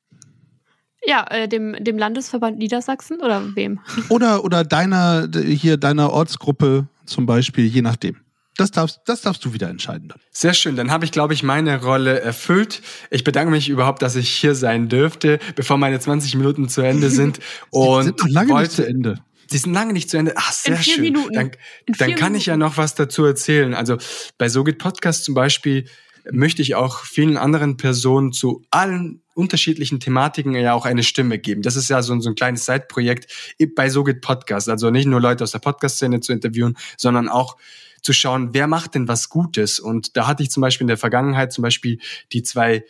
[1.05, 3.81] Ja, äh, dem, dem Landesverband Niedersachsen oder wem?
[4.09, 8.17] Oder, oder deiner, hier deiner Ortsgruppe zum Beispiel, je nachdem.
[8.57, 10.21] Das darfst, das darfst du wieder entscheiden dann.
[10.31, 12.83] Sehr schön, dann habe ich, glaube ich, meine Rolle erfüllt.
[13.11, 17.11] Ich bedanke mich überhaupt, dass ich hier sein dürfte, bevor meine 20 Minuten zu Ende
[17.11, 17.41] sind.
[17.71, 19.15] Und Die sind noch lange wollte, nicht zu Ende.
[19.53, 20.33] Die sind lange nicht zu Ende.
[20.37, 21.03] Ach, sehr vier schön.
[21.05, 21.35] Minuten.
[21.35, 21.51] Dann,
[21.87, 22.71] In dann kann ich ja Minuten.
[22.71, 23.75] noch was dazu erzählen.
[23.75, 23.97] Also
[24.39, 25.87] bei So geht Podcast zum Beispiel
[26.31, 31.63] möchte ich auch vielen anderen Personen zu allen unterschiedlichen Thematiken ja auch eine Stimme geben.
[31.63, 34.69] Das ist ja so, ein- so ein kleines Side-Projekt bei So geht Podcast.
[34.69, 37.57] Also nicht nur Leute aus der Podcast-Szene zu interviewen, sondern auch
[38.03, 39.81] zu schauen, wer macht denn was Gutes.
[39.81, 41.99] Und da hatte ich zum Beispiel in der Vergangenheit zum Beispiel
[42.33, 42.85] die zwei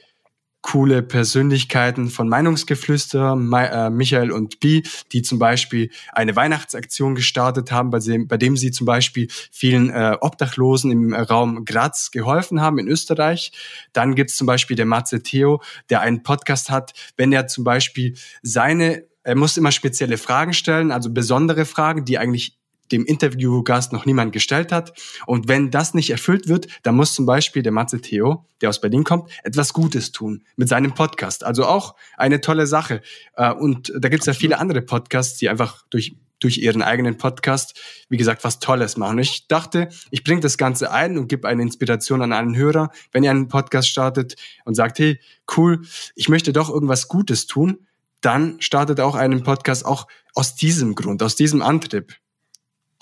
[0.62, 7.90] coole Persönlichkeiten von Meinungsgeflüster, äh, Michael und Bi, die zum Beispiel eine Weihnachtsaktion gestartet haben,
[7.90, 12.78] bei dem, bei dem sie zum Beispiel vielen äh, Obdachlosen im Raum Graz geholfen haben
[12.78, 13.52] in Österreich.
[13.92, 18.14] Dann gibt's zum Beispiel der Matze Theo, der einen Podcast hat, wenn er zum Beispiel
[18.42, 22.58] seine er muss immer spezielle Fragen stellen, also besondere Fragen, die eigentlich
[22.92, 24.92] dem Interviewgast noch niemand gestellt hat.
[25.26, 28.80] Und wenn das nicht erfüllt wird, dann muss zum Beispiel der Matze Theo, der aus
[28.80, 31.44] Berlin kommt, etwas Gutes tun mit seinem Podcast.
[31.44, 33.02] Also auch eine tolle Sache.
[33.36, 37.18] Äh, und da gibt es ja viele andere Podcasts, die einfach durch durch ihren eigenen
[37.18, 37.78] Podcast,
[38.08, 39.18] wie gesagt, was Tolles machen.
[39.18, 43.22] Ich dachte, ich bringe das Ganze ein und gebe eine Inspiration an einen Hörer, wenn
[43.22, 45.20] ihr einen Podcast startet und sagt, hey,
[45.56, 45.82] cool,
[46.16, 47.86] ich möchte doch irgendwas Gutes tun,
[48.20, 52.16] dann startet auch einen Podcast auch aus diesem Grund, aus diesem Antrieb.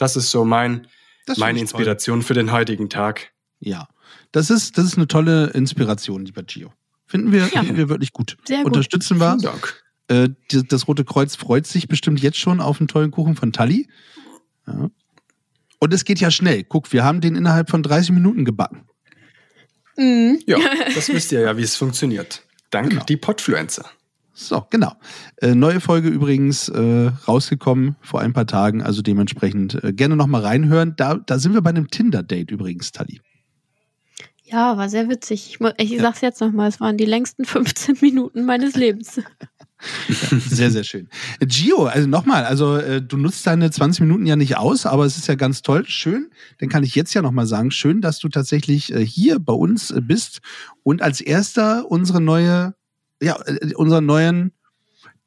[0.00, 0.86] Das ist so mein,
[1.36, 2.26] meine Inspiration toll.
[2.26, 3.32] für den heutigen Tag.
[3.58, 3.86] Ja,
[4.32, 6.72] das ist, das ist eine tolle Inspiration, lieber Gio.
[7.04, 7.60] Finden wir, ja.
[7.60, 8.38] finden wir wirklich gut.
[8.46, 8.68] Sehr gut.
[8.68, 9.36] Unterstützen wir.
[9.38, 9.84] Vielen Dank.
[10.08, 13.88] Äh, das Rote Kreuz freut sich bestimmt jetzt schon auf einen tollen Kuchen von Tali.
[14.66, 14.90] Ja.
[15.80, 16.64] Und es geht ja schnell.
[16.64, 18.88] Guck, wir haben den innerhalb von 30 Minuten gebacken.
[19.98, 20.40] Mhm.
[20.46, 20.56] Ja,
[20.94, 22.42] das wisst ihr ja, wie es funktioniert.
[22.70, 23.04] Dank genau.
[23.04, 23.84] die Podfluencer.
[24.40, 24.94] So, genau.
[25.36, 30.40] Äh, neue Folge übrigens äh, rausgekommen vor ein paar Tagen, also dementsprechend äh, gerne nochmal
[30.40, 30.94] reinhören.
[30.96, 33.20] Da, da sind wir bei einem Tinder-Date übrigens, Tali.
[34.44, 35.58] Ja, war sehr witzig.
[35.60, 36.00] Ich, ich ja.
[36.00, 39.20] sag's jetzt nochmal, es waren die längsten 15 Minuten meines Lebens.
[40.08, 41.08] Ja, sehr, sehr schön.
[41.40, 45.16] Gio, also nochmal, also äh, du nutzt deine 20 Minuten ja nicht aus, aber es
[45.16, 46.30] ist ja ganz toll, schön.
[46.58, 49.90] Dann kann ich jetzt ja nochmal sagen, schön, dass du tatsächlich äh, hier bei uns
[49.90, 50.40] äh, bist
[50.82, 52.74] und als erster unsere neue
[53.20, 54.52] ja, äh, unseren neuen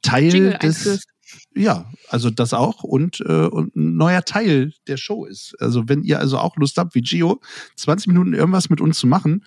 [0.01, 0.77] Teil Jingle des.
[0.77, 1.08] Einführst.
[1.56, 5.56] Ja, also das auch und, äh, und ein neuer Teil der Show ist.
[5.60, 7.41] Also wenn ihr also auch Lust habt, wie Gio,
[7.75, 9.43] 20 Minuten irgendwas mit uns zu machen,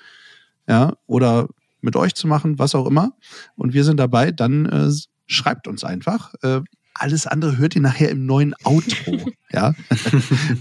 [0.69, 1.49] ja, oder
[1.81, 3.13] mit euch zu machen, was auch immer,
[3.57, 4.91] und wir sind dabei, dann äh,
[5.27, 6.35] schreibt uns einfach.
[6.43, 6.63] Äh,
[6.95, 9.31] alles andere hört ihr nachher im neuen Outro.
[9.53, 9.75] ja,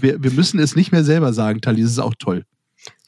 [0.00, 2.44] wir, wir müssen es nicht mehr selber sagen, Tali, das ist auch toll.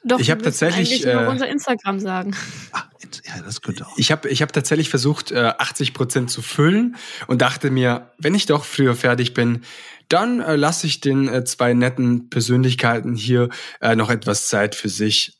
[0.05, 2.35] Doch, ich habe tatsächlich äh, unser Instagram sagen.
[2.73, 2.85] Ah,
[3.25, 3.99] ja, das könnte auch.
[3.99, 8.35] Ich habe ich hab tatsächlich versucht, 80 äh, Prozent zu füllen und dachte mir, wenn
[8.35, 9.63] ich doch früher fertig bin,
[10.09, 13.49] dann äh, lasse ich den äh, zwei netten Persönlichkeiten hier
[13.81, 15.39] äh, noch etwas Zeit für sich.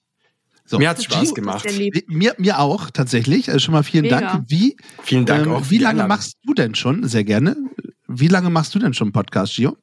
[0.65, 0.79] So.
[0.79, 1.67] Mir hat's Spaß gemacht.
[2.09, 3.49] Mir, mir auch, tatsächlich.
[3.49, 4.21] Also schon mal vielen Mega.
[4.21, 4.45] Dank.
[4.49, 5.71] Wie, vielen Dank ähm, auch.
[5.71, 7.09] Wie lange machst du denn schon?
[7.09, 7.57] Sehr gerne.
[8.07, 9.79] Wie lange machst du denn schon Podcast, Gio?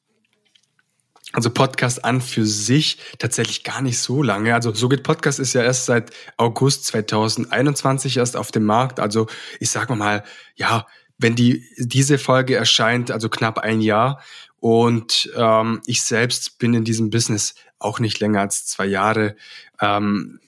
[1.34, 4.54] Also Podcast an für sich tatsächlich gar nicht so lange.
[4.54, 9.00] Also So geht Podcast ist ja erst seit August 2021 erst auf dem Markt.
[9.00, 9.28] Also
[9.60, 10.24] ich sage mal,
[10.56, 14.22] ja, wenn die diese Folge erscheint, also knapp ein Jahr.
[14.60, 19.36] Und ähm, ich selbst bin in diesem Business auch nicht länger als zwei Jahre.
[19.82, 20.40] Ähm,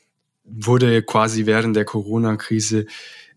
[0.44, 2.86] wurde quasi während der Corona-Krise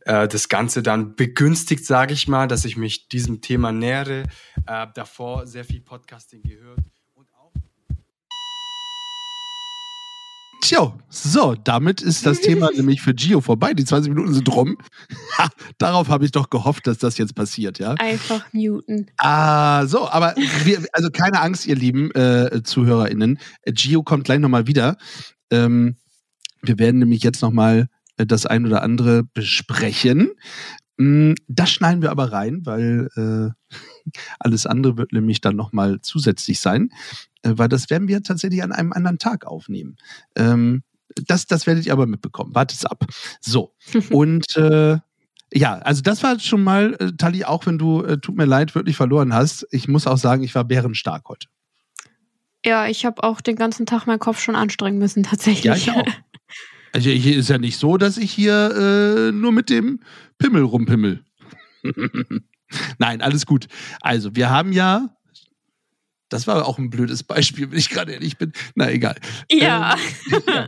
[0.04, 4.24] äh, das Ganze dann begünstigt, sage ich mal, dass ich mich diesem Thema nähere.
[4.66, 6.80] Äh, davor sehr viel Podcasting gehört.
[10.60, 13.72] Tja, so, damit ist das Thema nämlich für Gio vorbei.
[13.72, 14.76] Die 20 Minuten sind rum.
[15.38, 17.94] Ha, darauf habe ich doch gehofft, dass das jetzt passiert, ja?
[17.94, 19.06] Einfach muten.
[19.16, 23.38] Ah, so, aber wir, also keine Angst, ihr lieben äh, ZuhörerInnen.
[23.66, 24.96] Gio kommt gleich nochmal wieder.
[25.50, 25.96] Ähm,
[26.62, 30.32] wir werden nämlich jetzt nochmal äh, das ein oder andere besprechen.
[31.00, 33.70] Mm, das schneiden wir aber rein, weil äh,
[34.38, 36.90] alles andere wird nämlich dann nochmal zusätzlich sein,
[37.42, 39.96] äh, weil das werden wir tatsächlich an einem anderen Tag aufnehmen.
[40.36, 40.82] Ähm,
[41.26, 42.54] das, das werdet ihr aber mitbekommen.
[42.54, 43.06] Wartet ab.
[43.40, 43.72] So.
[44.10, 44.98] Und äh,
[45.52, 48.74] ja, also das war schon mal, äh, Tali, auch wenn du, äh, tut mir leid,
[48.74, 49.66] wirklich verloren hast.
[49.70, 51.48] Ich muss auch sagen, ich war bärenstark heute.
[52.62, 55.64] Ja, ich habe auch den ganzen Tag meinen Kopf schon anstrengen müssen, tatsächlich.
[55.64, 56.04] Ja, ich auch.
[56.92, 60.00] Also hier ist ja nicht so, dass ich hier äh, nur mit dem
[60.38, 61.24] Pimmel rumpimmel.
[62.98, 63.66] Nein, alles gut.
[64.00, 65.16] Also, wir haben ja.
[66.28, 68.52] Das war auch ein blödes Beispiel, wenn ich gerade ehrlich bin.
[68.76, 69.16] Na, egal.
[69.50, 69.96] Ja.
[70.32, 70.66] Ähm, ja.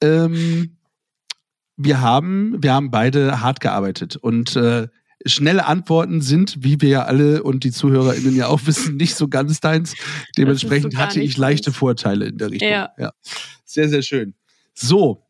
[0.00, 0.76] Ähm,
[1.76, 4.88] wir, haben, wir haben beide hart gearbeitet und äh,
[5.26, 9.28] schnelle Antworten sind, wie wir ja alle und die ZuhörerInnen ja auch wissen, nicht so
[9.28, 9.94] ganz deins.
[10.36, 12.70] Dementsprechend so hatte ich leichte Vorteile in der Richtung.
[12.70, 12.90] Ja.
[12.98, 13.12] ja.
[13.64, 14.34] Sehr, sehr schön.
[14.74, 15.23] So.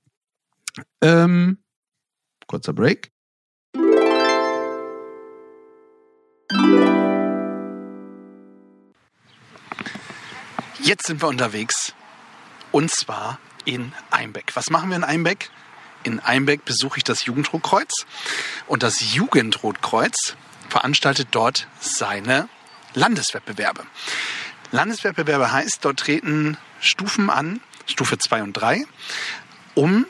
[1.01, 1.59] Ähm,
[2.47, 3.11] kurzer Break.
[10.81, 11.95] Jetzt sind wir unterwegs
[12.73, 14.51] und zwar in Einbeck.
[14.55, 15.51] Was machen wir in Einbeck?
[16.03, 18.05] In Einbeck besuche ich das Jugendrotkreuz
[18.67, 20.37] und das Jugendrotkreuz
[20.69, 22.49] veranstaltet dort seine
[22.95, 23.85] Landeswettbewerbe.
[24.73, 28.85] Landeswettbewerbe heißt, dort treten Stufen an, Stufe 2 und 3,
[29.75, 30.05] um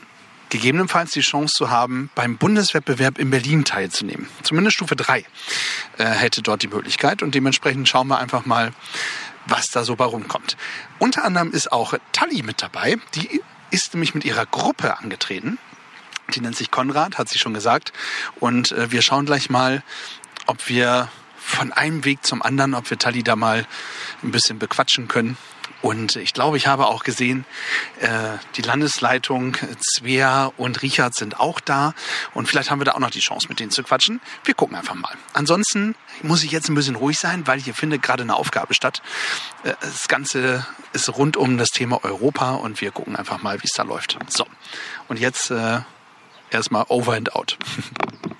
[0.54, 4.28] gegebenenfalls die Chance zu haben, beim Bundeswettbewerb in Berlin teilzunehmen.
[4.44, 5.24] Zumindest Stufe 3
[5.98, 8.72] äh, hätte dort die Möglichkeit und dementsprechend schauen wir einfach mal,
[9.46, 10.56] was da so bei rumkommt.
[11.00, 12.98] Unter anderem ist auch Tali mit dabei.
[13.16, 15.58] Die ist nämlich mit ihrer Gruppe angetreten.
[16.34, 17.92] Die nennt sich Konrad, hat sie schon gesagt.
[18.38, 19.82] Und äh, wir schauen gleich mal,
[20.46, 23.66] ob wir von einem Weg zum anderen, ob wir Tali da mal
[24.22, 25.36] ein bisschen bequatschen können.
[25.85, 27.44] Und ich glaube, ich habe auch gesehen,
[28.01, 28.09] äh,
[28.57, 31.92] die Landesleitung Svea und Richard sind auch da.
[32.33, 34.23] Und vielleicht haben wir da auch noch die Chance, mit denen zu quatschen.
[34.44, 35.14] Wir gucken einfach mal.
[35.35, 39.03] Ansonsten muss ich jetzt ein bisschen ruhig sein, weil hier findet gerade eine Aufgabe statt.
[39.62, 43.66] Äh, das Ganze ist rund um das Thema Europa und wir gucken einfach mal, wie
[43.66, 44.16] es da läuft.
[44.29, 44.47] So,
[45.09, 45.81] und jetzt äh,
[46.51, 47.59] erstmal over and out.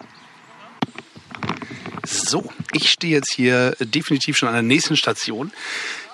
[2.05, 5.53] So, ich stehe jetzt hier definitiv schon an der nächsten Station,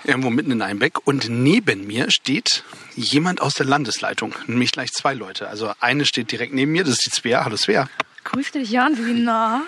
[0.04, 1.06] irgendwo mitten in Einbeck.
[1.06, 5.48] Und neben mir steht jemand aus der Landesleitung, nämlich gleich zwei Leute.
[5.48, 7.44] Also eine steht direkt neben mir, das ist die Svea.
[7.44, 7.88] Hallo Svea.
[8.24, 9.62] Grüß dich, Jan, wie nah?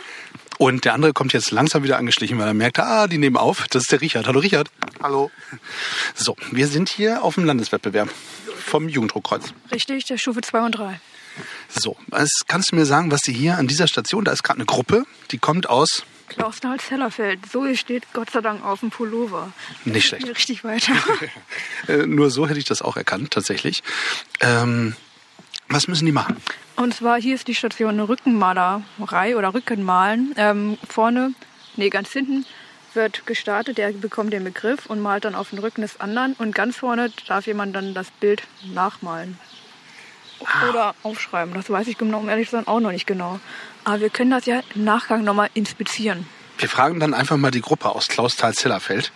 [0.59, 3.67] Und der andere kommt jetzt langsam wieder angeschlichen, weil er merkt, ah, die nehmen auf.
[3.71, 4.29] Das ist der Richard.
[4.29, 4.71] Hallo Richard.
[5.03, 5.31] Hallo.
[6.15, 8.11] So, wir sind hier auf dem Landeswettbewerb
[8.65, 9.55] vom Jugenddruckkreuz.
[9.73, 11.01] Richtig, der Stufe 2 und 3.
[11.69, 14.59] So, was kannst du mir sagen, was sie hier an dieser Station, da ist gerade
[14.59, 17.41] eine Gruppe, die kommt aus, Klausthal-Zellerfeld.
[17.51, 19.53] So hier steht Gott sei Dank auf dem Pullover.
[19.85, 20.29] nicht Hier schlecht.
[20.29, 20.95] richtig weiter.
[21.89, 23.83] Äh, nur so hätte ich das auch erkannt, tatsächlich.
[24.41, 24.95] Ähm,
[25.69, 26.37] was müssen die machen?
[26.77, 30.33] Und zwar hier ist die Station Rückenmalerei oder Rückenmalen.
[30.37, 31.35] Ähm, vorne,
[31.77, 32.47] nee, ganz hinten
[32.95, 36.35] wird gestartet, der bekommt den Begriff und malt dann auf den Rücken des anderen.
[36.35, 38.43] Und ganz vorne darf jemand dann das Bild
[38.73, 39.39] nachmalen.
[40.69, 41.55] Oder aufschreiben.
[41.55, 43.41] Das weiß ich genau, um ehrlich zu sein, auch noch nicht genau.
[43.85, 46.27] Aber wir können das ja im Nachgang nochmal inspizieren.
[46.59, 49.13] Wir fragen dann einfach mal die Gruppe aus Klausthal-Zellerfeld.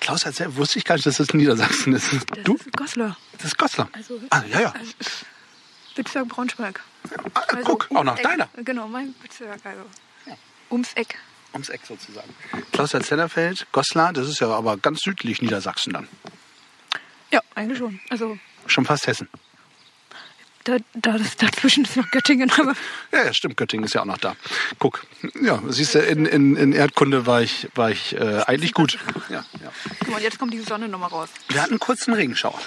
[0.00, 2.12] Klausthal-Zellerfeld, wusste ich gar nicht, dass das Niedersachsen ist.
[2.12, 2.54] Das Du?
[2.56, 3.16] ist Goslar.
[3.32, 3.88] Das ist Goslar.
[3.92, 4.70] Also, Ah, ja, ja.
[4.76, 4.92] Also,
[5.94, 6.80] Bezirk Braunschweig.
[7.34, 8.24] Ah, Also guck, auch ums nach Eck.
[8.24, 8.48] deiner.
[8.64, 9.58] Genau, mein Bezirk.
[9.64, 9.82] Also
[10.70, 11.16] ums Eck.
[11.52, 12.34] Ums Eck sozusagen.
[12.72, 16.08] Klausthal-Zellerfeld, Goslar, das ist ja aber ganz südlich Niedersachsen dann.
[17.30, 18.00] Ja, eigentlich schon.
[18.10, 19.28] Also Schon fast Hessen.
[20.64, 22.74] Da, da dazwischen ist noch Göttingen, aber
[23.12, 24.34] Ja, ja, stimmt, Göttingen ist ja auch noch da.
[24.78, 25.04] Guck,
[25.40, 28.98] ja, siehst du, in, in, in Erdkunde war ich, war ich äh, eigentlich gut.
[29.28, 29.72] Ja, ja.
[30.00, 31.28] guck mal, jetzt kommt die Sonne nochmal raus.
[31.48, 32.60] Wir hatten kurz einen Regenschauer.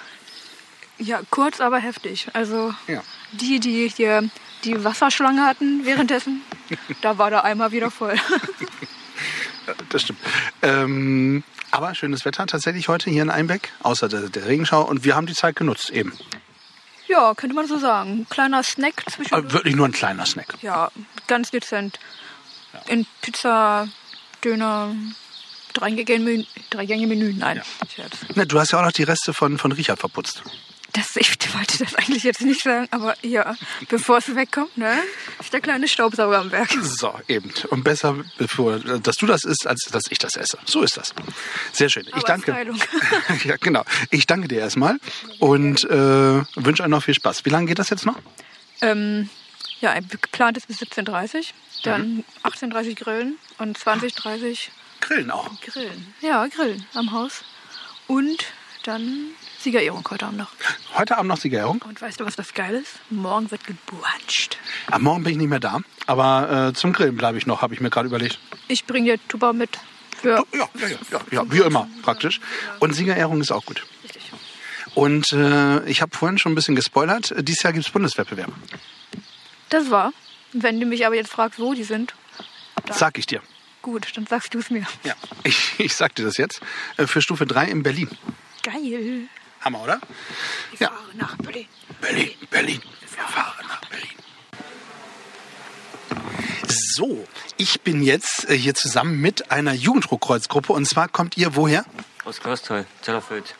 [0.99, 2.27] Ja, kurz, aber heftig.
[2.33, 3.03] Also Ja.
[3.33, 4.29] die, die hier
[4.63, 6.41] die Wasserschlange hatten währenddessen,
[7.01, 8.15] da war der Eimer wieder voll.
[9.89, 10.19] Das stimmt.
[10.61, 14.87] Ähm, aber schönes Wetter tatsächlich heute hier in Einbeck, außer der, der Regenschauer.
[14.87, 16.13] Und wir haben die Zeit genutzt eben.
[17.07, 18.27] Ja, könnte man so sagen.
[18.29, 19.51] Kleiner Snack Aber zwischen.
[19.53, 20.55] wirklich nur ein kleiner Snack.
[20.61, 20.91] Ja,
[21.27, 21.99] ganz dezent.
[22.87, 23.87] In Pizza,
[24.43, 24.95] Döner,
[25.73, 26.45] Dreigänge-Menü.
[26.69, 27.61] Dreigänge-Menü, nein,
[27.93, 28.11] Scherz.
[28.35, 30.43] Ne, du hast ja auch noch die Reste von, von Richard verputzt.
[30.93, 33.55] Das, ich wollte das eigentlich jetzt nicht sagen, aber ja,
[33.89, 34.97] bevor es wegkommt, ne,
[35.39, 36.71] ist der kleine Staubsauger am Werk.
[36.81, 37.51] So, eben.
[37.69, 40.57] Und besser, bevor, dass du das isst, als dass ich das esse.
[40.65, 41.13] So ist das.
[41.73, 42.05] Sehr schön.
[42.07, 42.51] Ich Aber danke.
[42.53, 42.81] Styling.
[43.43, 43.83] ja, genau.
[44.09, 44.97] Ich danke dir erstmal
[45.39, 45.89] und äh,
[46.55, 47.45] wünsche euch noch viel Spaß.
[47.45, 48.17] Wie lange geht das jetzt noch?
[48.81, 49.29] Ähm,
[49.81, 51.51] ja, geplant ist bis 17.30
[51.83, 52.23] dann Mhm.
[52.43, 54.69] 18.30 grillen und 20.30
[55.01, 55.49] Grillen auch.
[55.61, 56.13] grillen.
[56.21, 57.43] Ja, grillen am Haus.
[58.07, 58.45] Und
[58.83, 59.27] dann
[59.59, 60.51] Siegerehrung heute Abend noch.
[60.95, 61.81] Heute Abend noch Siegerehrung.
[61.81, 62.93] Und weißt du, was das geil ist?
[63.09, 64.57] Morgen wird gebruncht.
[64.91, 67.73] Am Morgen bin ich nicht mehr da, aber äh, zum Grillen bleibe ich noch, habe
[67.73, 68.39] ich mir gerade überlegt.
[68.67, 69.77] Ich bringe dir Tuba mit.
[70.21, 72.39] Für Ja, ja, ja, ja, ja, wie immer praktisch.
[72.79, 73.85] Und Siegerehrung ist auch gut.
[74.03, 74.31] Richtig.
[74.95, 77.33] Und äh, ich habe vorhin schon ein bisschen gespoilert.
[77.39, 78.51] Dieses Jahr gibt es Bundeswettbewerb.
[79.69, 80.11] Das war.
[80.53, 82.15] Wenn du mich aber jetzt fragst, wo die sind,
[82.91, 83.41] Sag ich dir.
[83.81, 84.85] gut, dann sagst du es mir.
[85.03, 85.13] Ja.
[85.43, 86.61] Ich, ich sag dir das jetzt.
[86.97, 88.09] Äh, Für Stufe 3 in Berlin.
[88.63, 89.27] Geil.
[89.67, 89.99] Hammer, oder?
[90.71, 90.87] Ich Ja.
[90.87, 91.67] fahre nach Berlin.
[91.99, 92.81] Berlin, Berlin.
[93.15, 94.07] Wir fahren nach Berlin.
[96.95, 97.27] So,
[97.57, 100.71] ich bin jetzt äh, hier zusammen mit einer Jugenddruckkreuzgruppe.
[100.71, 101.83] Und zwar kommt ihr woher?
[102.23, 103.55] Aus Klausthal, Zellerfeld.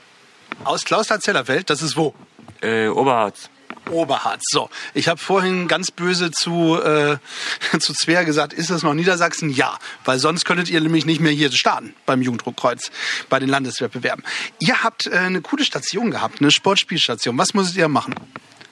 [0.64, 1.70] Aus Klausthal-Zellerfeld.
[1.70, 2.16] Das ist wo?
[2.62, 3.50] Äh, Oberharz.
[3.90, 4.44] Oberharz.
[4.50, 7.18] So, ich habe vorhin ganz böse zu, äh,
[7.80, 9.50] zu Zwer gesagt, ist das noch Niedersachsen?
[9.50, 12.92] Ja, weil sonst könntet ihr nämlich nicht mehr hier starten beim Jugenddruckkreuz,
[13.30, 14.24] bei den Landeswettbewerben.
[14.60, 17.38] Ihr habt äh, eine coole Station gehabt, eine Sportspielstation.
[17.38, 18.16] Was musstet ihr machen?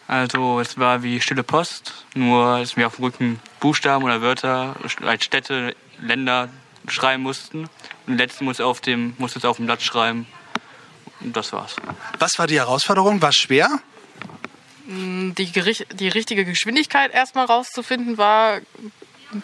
[0.08, 4.76] Also es war wie Stille Post, nur dass wir auf dem Rücken Buchstaben oder Wörter
[5.02, 6.50] als Städte, Länder
[6.88, 7.62] schreiben mussten.
[7.62, 7.70] Und
[8.08, 10.28] den letzten muss auf dem musste es auf dem Blatt schreiben.
[11.22, 11.76] Und das war's.
[12.20, 13.22] Was war die Herausforderung?
[13.22, 13.80] War schwer?
[14.88, 18.60] Die, gericht- die richtige Geschwindigkeit erstmal rauszufinden, war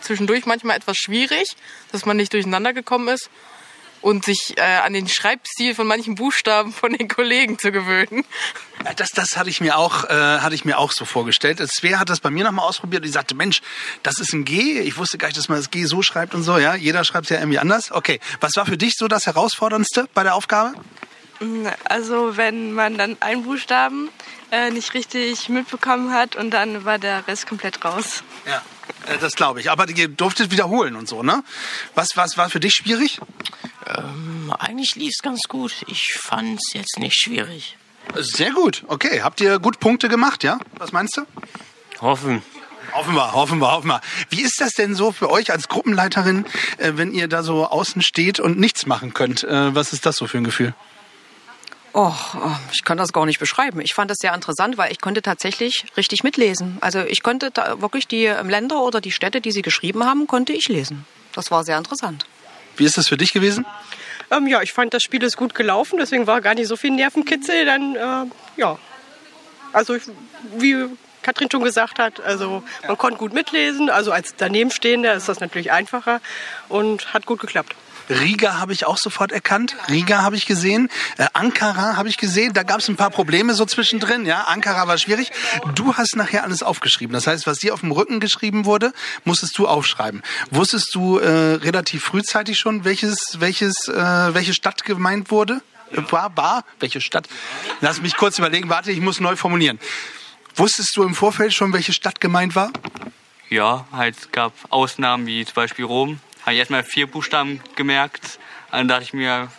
[0.02, 1.50] zwischendurch manchmal etwas schwierig,
[1.92, 3.30] dass man nicht durcheinander gekommen ist.
[4.04, 8.24] und sich äh, an den Schreibstil von manchen Buchstaben von den Kollegen zu gewöhnen.
[8.84, 11.60] Ja, Das, das hatte ich mir auch, äh, hatte ich mir auch so vorgestellt.
[11.72, 13.06] Svea hat das bei mir nochmal ausprobiert.
[13.06, 13.62] Die sagte, Mensch,
[14.02, 14.80] das ist ein G.
[14.80, 16.58] Ich wusste gar nicht, dass man das G so schreibt und so.
[16.58, 17.92] Ja, jeder schreibt es ja irgendwie anders.
[17.92, 20.74] Okay, was war für dich so das herausforderndste bei der Aufgabe?
[21.84, 24.10] Also wenn man dann einen Buchstaben
[24.52, 28.24] äh, nicht richtig mitbekommen hat und dann war der Rest komplett raus.
[28.46, 28.62] Ja,
[29.08, 29.72] äh, das glaube ich.
[29.72, 31.44] Aber ihr durftet wiederholen und so, ne?
[31.96, 33.20] Was, was war für dich schwierig?
[33.88, 35.74] Ähm, eigentlich lief es ganz gut.
[35.88, 37.78] Ich fand es jetzt nicht schwierig.
[38.16, 38.84] Sehr gut.
[38.88, 40.60] Okay, habt ihr gut Punkte gemacht, ja?
[40.78, 41.26] Was meinst du?
[42.02, 42.44] Hoffen.
[42.94, 44.02] Hoffen wir, hoffen wir, hoffen wir.
[44.30, 46.46] Wie ist das denn so für euch als Gruppenleiterin,
[46.78, 49.44] äh, wenn ihr da so außen steht und nichts machen könnt?
[49.44, 50.74] Äh, was ist das so für ein Gefühl?
[51.94, 52.14] Oh,
[52.72, 53.82] ich kann das gar nicht beschreiben.
[53.82, 56.78] Ich fand das sehr interessant, weil ich konnte tatsächlich richtig mitlesen.
[56.80, 60.26] Also ich konnte da wirklich die ähm, Länder oder die Städte, die sie geschrieben haben,
[60.26, 61.06] konnte ich lesen.
[61.34, 62.26] Das war sehr interessant.
[62.78, 63.66] Wie ist das für dich gewesen?
[64.30, 66.92] Ähm, ja, ich fand, das Spiel ist gut gelaufen, deswegen war gar nicht so viel
[66.92, 67.66] Nervenkitzel.
[67.66, 68.80] Dann, äh, ja,
[69.74, 70.04] also ich,
[70.56, 70.86] wie
[71.22, 73.90] Katrin schon gesagt hat, also man konnte gut mitlesen.
[73.90, 76.22] Also als Danebenstehender ist das natürlich einfacher
[76.70, 77.76] und hat gut geklappt.
[78.12, 79.76] Riga habe ich auch sofort erkannt.
[79.90, 80.90] Riga habe ich gesehen.
[81.18, 82.54] Äh, Ankara habe ich gesehen.
[82.54, 84.26] Da gab es ein paar Probleme so zwischendrin.
[84.26, 85.32] Ja, Ankara war schwierig.
[85.76, 87.14] Du hast nachher alles aufgeschrieben.
[87.14, 88.94] Das heißt, was dir auf dem Rücken geschrieben wurde,
[89.24, 90.22] musstest du aufschreiben.
[90.50, 93.94] Wusstest du äh, relativ frühzeitig schon, welches, welches, äh,
[94.34, 95.62] welche Stadt gemeint wurde?
[96.10, 97.28] War, war, welche Stadt?
[97.82, 98.70] Lass mich kurz überlegen.
[98.70, 99.80] Warte, ich muss neu formulieren.
[100.56, 102.72] Wusstest du im Vorfeld schon, welche Stadt gemeint war?
[103.50, 106.20] Ja, halt es gab Ausnahmen wie zum Beispiel Rom.
[106.42, 108.40] Habe ich erstmal vier Buchstaben gemerkt.
[108.72, 109.50] Dann dachte ich mir,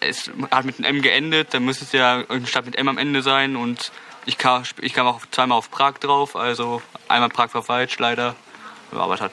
[0.00, 2.98] es hat mit einem M geendet, dann müsste es ja irgendeine Stadt mit M am
[2.98, 3.56] Ende sein.
[3.56, 3.90] Und
[4.26, 6.36] ich kam, ich kam auch zweimal auf Prag drauf.
[6.36, 8.34] Also einmal Prag war falsch, leider.
[8.92, 9.32] Aber es hat,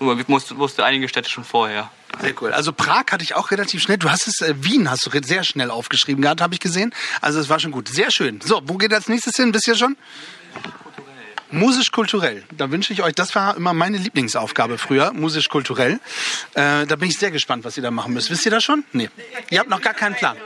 [0.00, 1.90] ich wusste, einige Städte schon vorher.
[2.20, 2.52] Sehr cool.
[2.52, 3.98] Also Prag hatte ich auch relativ schnell.
[3.98, 6.94] Du hast es, äh, Wien hast du sehr schnell aufgeschrieben gehabt, habe ich gesehen.
[7.20, 7.88] Also es war schon gut.
[7.88, 8.40] Sehr schön.
[8.40, 9.54] So, wo geht als nächstes hin?
[9.54, 9.96] Wisst ihr schon?
[11.50, 12.44] Musisch-kulturell.
[12.56, 16.00] Da wünsche ich euch, das war immer meine Lieblingsaufgabe früher, musisch-kulturell.
[16.54, 18.30] Äh, da bin ich sehr gespannt, was ihr da machen müsst.
[18.30, 18.84] Wisst ihr das schon?
[18.92, 19.08] Nee.
[19.50, 20.36] Ihr habt noch gar keinen Plan.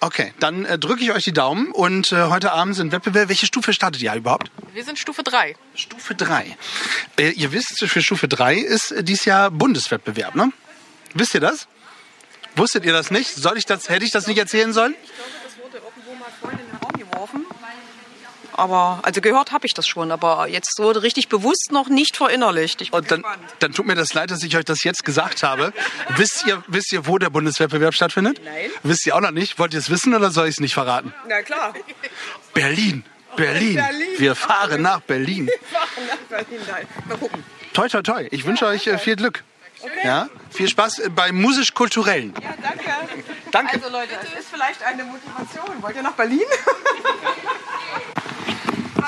[0.00, 3.30] Okay, dann äh, drücke ich euch die Daumen und äh, heute Abend sind Wettbewerbe.
[3.30, 4.50] Welche Stufe startet ihr überhaupt?
[4.72, 5.56] Wir sind Stufe 3.
[5.74, 6.56] Stufe 3.
[7.18, 10.52] Äh, ihr wisst, für Stufe 3 ist äh, dies Jahr Bundeswettbewerb, ne?
[11.14, 11.66] Wisst ihr das?
[12.54, 13.34] Wusstet ihr das nicht?
[13.34, 14.94] Soll ich das, hätte ich das nicht erzählen sollen?
[15.44, 17.46] Das wurde irgendwo mal vorhin in den Raum geworfen.
[18.58, 22.82] Aber, also gehört habe ich das schon, aber jetzt wurde richtig bewusst noch nicht verinnerlicht.
[22.82, 23.24] Ich bin Und dann,
[23.60, 25.72] dann tut mir das leid, dass ich euch das jetzt gesagt habe.
[26.16, 28.40] wisst, ihr, wisst ihr, wo der Bundeswettbewerb stattfindet?
[28.44, 28.70] Nein.
[28.82, 29.60] Wisst ihr auch noch nicht?
[29.60, 31.14] Wollt ihr es wissen oder soll ich es nicht verraten?
[31.28, 31.72] Na klar.
[32.52, 33.04] Berlin.
[33.36, 33.76] Berlin.
[33.76, 34.08] Berlin.
[34.18, 35.48] Wir fahren nach Berlin.
[37.08, 37.44] Mal gucken.
[37.74, 38.26] Toi, toi, toi.
[38.32, 39.44] Ich wünsche euch äh, viel Glück.
[40.02, 40.28] Ja?
[40.50, 42.34] Viel Spaß äh, bei musisch-kulturellen.
[42.42, 42.90] Ja, danke.
[43.52, 43.74] Danke.
[43.76, 45.80] Also Leute, es ist vielleicht eine Motivation.
[45.80, 46.40] Wollt ihr nach Berlin?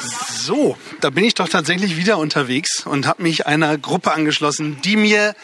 [0.00, 4.96] So, da bin ich doch tatsächlich wieder unterwegs und habe mich einer Gruppe angeschlossen, die
[4.96, 5.34] mir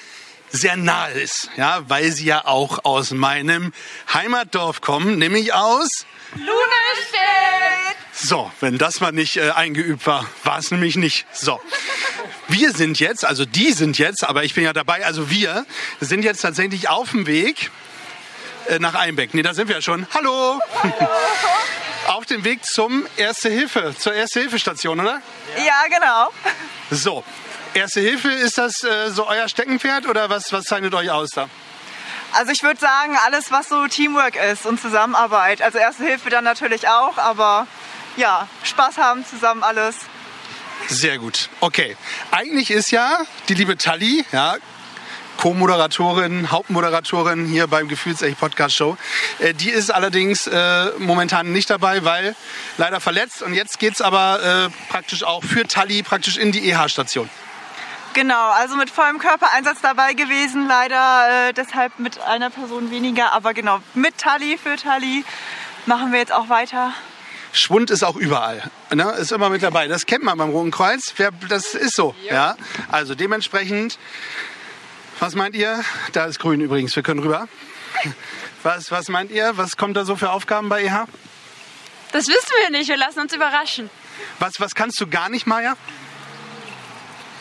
[0.50, 3.72] sehr nahe ist, ja, weil sie ja auch aus meinem
[4.12, 7.96] Heimatdorf kommen, nämlich aus Lunestedt!
[8.12, 11.26] So, wenn das mal nicht äh, eingeübt war, war es nämlich nicht.
[11.32, 11.60] So.
[12.48, 15.66] Wir sind jetzt, also die sind jetzt, aber ich bin ja dabei, also wir
[16.00, 17.70] sind jetzt tatsächlich auf dem Weg
[18.68, 19.34] äh, nach Einbeck.
[19.34, 20.06] Nee, da sind wir ja schon.
[20.14, 20.60] Hallo!
[22.08, 25.20] auf dem Weg zum Erste Hilfe, zur Erste Hilfe Station, oder?
[25.64, 26.32] Ja, genau.
[26.90, 27.24] So.
[27.74, 31.48] Erste Hilfe, ist das äh, so euer Steckenpferd oder was, was zeichnet euch aus da?
[32.32, 35.62] Also ich würde sagen, alles, was so Teamwork ist und Zusammenarbeit.
[35.62, 37.66] Also Erste Hilfe dann natürlich auch, aber
[38.16, 39.96] ja, Spaß haben zusammen alles.
[40.88, 41.48] Sehr gut.
[41.60, 41.96] Okay.
[42.30, 44.56] Eigentlich ist ja die liebe Tali, ja,
[45.36, 48.96] Co-Moderatorin, Hauptmoderatorin hier beim Gefühlsecht Podcast Show.
[49.38, 52.34] Äh, die ist allerdings äh, momentan nicht dabei, weil
[52.78, 53.42] leider verletzt.
[53.42, 57.28] Und jetzt geht's aber äh, praktisch auch für Tali praktisch in die EH-Station.
[58.14, 63.52] Genau, also mit vollem Körpereinsatz dabei gewesen, leider äh, deshalb mit einer Person weniger, aber
[63.52, 65.22] genau, mit Tali, für Tali
[65.84, 66.94] machen wir jetzt auch weiter.
[67.52, 68.62] Schwund ist auch überall.
[68.94, 69.04] Ne?
[69.18, 69.88] Ist immer mit dabei.
[69.88, 71.14] Das kennt man beim Roten Kreuz.
[71.48, 72.14] Das ist so.
[72.28, 72.56] Ja.
[72.90, 73.98] Also dementsprechend,
[75.20, 75.82] was meint ihr?
[76.12, 76.94] Da ist grün übrigens.
[76.94, 77.48] Wir können rüber.
[78.62, 79.56] Was, was meint ihr?
[79.56, 81.06] Was kommt da so für Aufgaben bei EH?
[82.12, 83.90] Das wissen wir nicht, wir lassen uns überraschen.
[84.38, 85.76] Was, was kannst du gar nicht, Maja?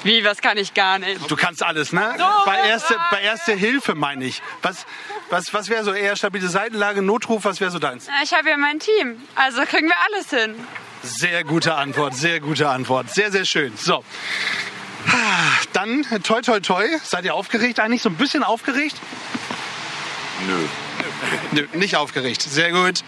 [0.04, 1.32] Wie, was kann ich gar nicht?
[1.32, 2.14] Du kannst alles, ne?
[2.46, 4.42] Bei erste, bei erste Hilfe meine ich.
[4.62, 4.86] Was,
[5.30, 8.08] was, was wäre so eher stabile Seitenlage, Notruf, was wäre so deins?
[8.24, 10.56] Ich habe ja mein Team, also kriegen wir alles hin.
[11.02, 13.10] Sehr gute Antwort, sehr gute Antwort.
[13.10, 13.74] Sehr, sehr schön.
[13.78, 14.04] So.
[15.74, 16.86] Dann toi toi toi.
[17.04, 18.02] Seid ihr aufgeregt eigentlich?
[18.02, 18.96] So ein bisschen aufgeregt?
[20.48, 20.68] Nö.
[21.52, 22.42] Nö, nicht aufgeregt.
[22.42, 23.04] Sehr gut.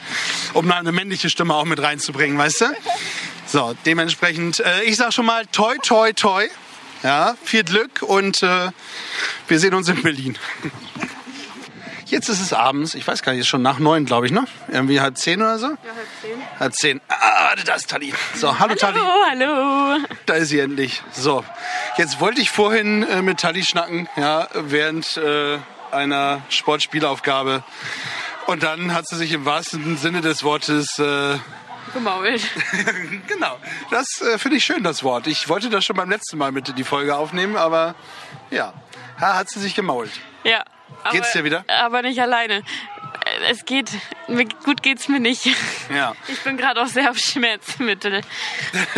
[0.54, 2.66] Um eine männliche Stimme auch mit reinzubringen, weißt du?
[3.46, 6.48] So, dementsprechend, äh, ich sag schon mal toi, toi, toi.
[7.04, 8.72] Ja, viel Glück und äh,
[9.48, 10.38] wir sehen uns in Berlin.
[12.10, 14.46] Jetzt ist es abends, ich weiß gar nicht, ist schon nach neun, glaube ich, ne?
[14.70, 15.68] Irgendwie halb zehn oder so?
[15.68, 16.42] Ja, halb zehn.
[16.60, 17.02] Halb zehn.
[17.10, 18.14] Ah, da ist Tali.
[18.34, 18.98] So, hallo, Tali.
[19.30, 20.00] hallo.
[20.26, 21.04] Da ist sie endlich.
[21.12, 21.44] So,
[21.98, 25.58] jetzt wollte ich vorhin äh, mit Tali schnacken, ja, während äh,
[25.92, 27.64] einer Sportspielaufgabe.
[28.46, 31.38] Und dann hat sie sich im wahrsten Sinne des Wortes äh,
[31.94, 32.42] Gemault.
[33.28, 33.58] genau.
[33.92, 35.28] Das äh, finde ich schön, das Wort.
[35.28, 37.96] Ich wollte das schon beim letzten Mal mit in die Folge aufnehmen, aber
[38.50, 38.74] ja,
[39.20, 40.10] ha, hat sie sich gemault.
[40.44, 40.64] Ja.
[41.04, 41.64] Aber, Geht's dir wieder?
[41.68, 42.64] Aber nicht alleine.
[43.50, 43.92] Es geht,
[44.64, 45.48] gut geht's mir nicht.
[45.94, 46.16] Ja.
[46.28, 48.22] Ich bin gerade auch sehr auf Schmerzmittel.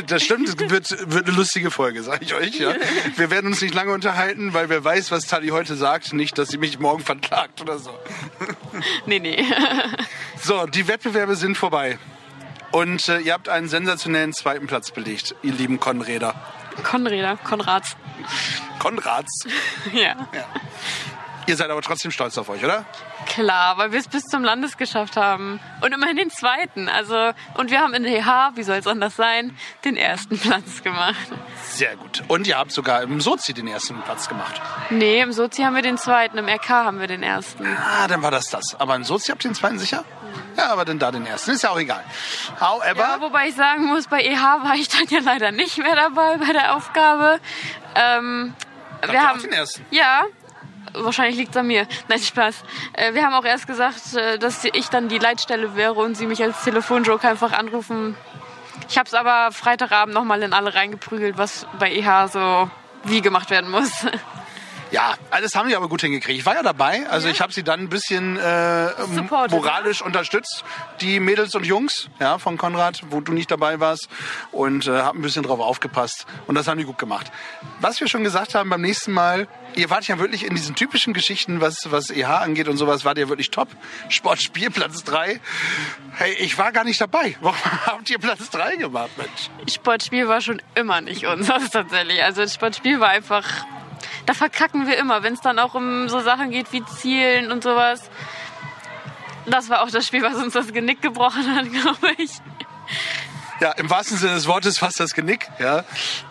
[0.07, 2.59] Das stimmt, es wird, wird eine lustige Folge, sage ich euch.
[2.59, 2.73] Ja.
[3.15, 6.13] Wir werden uns nicht lange unterhalten, weil wer weiß, was Tali heute sagt.
[6.13, 7.97] Nicht, dass sie mich morgen verklagt oder so.
[9.05, 9.45] Nee, nee.
[10.41, 11.99] So, die Wettbewerbe sind vorbei.
[12.71, 16.33] Und äh, ihr habt einen sensationellen zweiten Platz belegt, ihr lieben Konräder.
[16.83, 17.95] Konräder, Konrads.
[18.79, 19.47] Konrads?
[19.93, 20.27] Ja.
[21.49, 22.85] Ihr seid aber trotzdem stolz auf euch, oder?
[23.25, 25.59] Klar, weil wir es bis zum Landes geschafft haben.
[25.81, 26.87] Und immerhin den zweiten.
[26.87, 30.83] Also, und wir haben in der EH, wie soll es anders sein, den ersten Platz
[30.83, 31.15] gemacht.
[31.71, 32.23] Sehr gut.
[32.27, 34.61] Und ihr habt sogar im Sozi den ersten Platz gemacht.
[34.91, 37.65] Nee, im Sozi haben wir den zweiten, im RK haben wir den ersten.
[37.65, 38.79] Ah, dann war das das.
[38.79, 40.05] Aber im Sozi habt ihr den zweiten sicher?
[40.55, 41.49] Ja, aber dann da den ersten.
[41.49, 42.03] Ist ja auch egal.
[42.59, 42.99] However.
[42.99, 46.37] Ja, wobei ich sagen muss, bei EH war ich dann ja leider nicht mehr dabei
[46.37, 47.39] bei der Aufgabe.
[47.95, 48.53] Ähm,
[49.07, 49.83] wir haben den ersten?
[49.89, 50.25] Ja.
[50.93, 51.87] Wahrscheinlich liegt es an mir.
[52.07, 52.63] Nein, Spaß.
[52.93, 56.25] Äh, wir haben auch erst gesagt, äh, dass ich dann die Leitstelle wäre und sie
[56.25, 58.15] mich als Telefonjoker einfach anrufen.
[58.89, 62.69] Ich habe es aber Freitagabend nochmal in alle reingeprügelt, was bei EH so
[63.03, 63.91] wie gemacht werden muss.
[64.91, 66.39] Ja, alles haben die aber gut hingekriegt.
[66.39, 70.63] Ich war ja dabei, also ich habe sie dann ein bisschen äh, Supported, moralisch unterstützt,
[71.01, 74.09] die Mädels und Jungs ja, von Konrad, wo du nicht dabei warst
[74.51, 77.31] und äh, habe ein bisschen drauf aufgepasst und das haben die gut gemacht.
[77.81, 81.13] Was wir schon gesagt haben beim nächsten Mal, ihr wart ja wirklich in diesen typischen
[81.13, 83.69] Geschichten, was, was EH angeht und sowas, wart ihr wirklich top.
[84.09, 85.39] Sportspielplatz 3.
[86.13, 87.37] Hey, ich war gar nicht dabei.
[87.41, 89.73] Warum habt ihr Platz 3 gemacht, Mensch?
[89.73, 92.23] Sportspiel war schon immer nicht unseres tatsächlich.
[92.23, 93.45] Also das Sportspiel war einfach,
[94.29, 97.63] da verkacken wir immer, wenn es dann auch um so Sachen geht wie Zielen und
[97.63, 98.11] sowas.
[99.47, 102.29] Das war auch das Spiel, was uns das Genick gebrochen hat, glaube ich.
[103.59, 105.83] Ja, im wahrsten Sinne des Wortes fast das Genick, ja.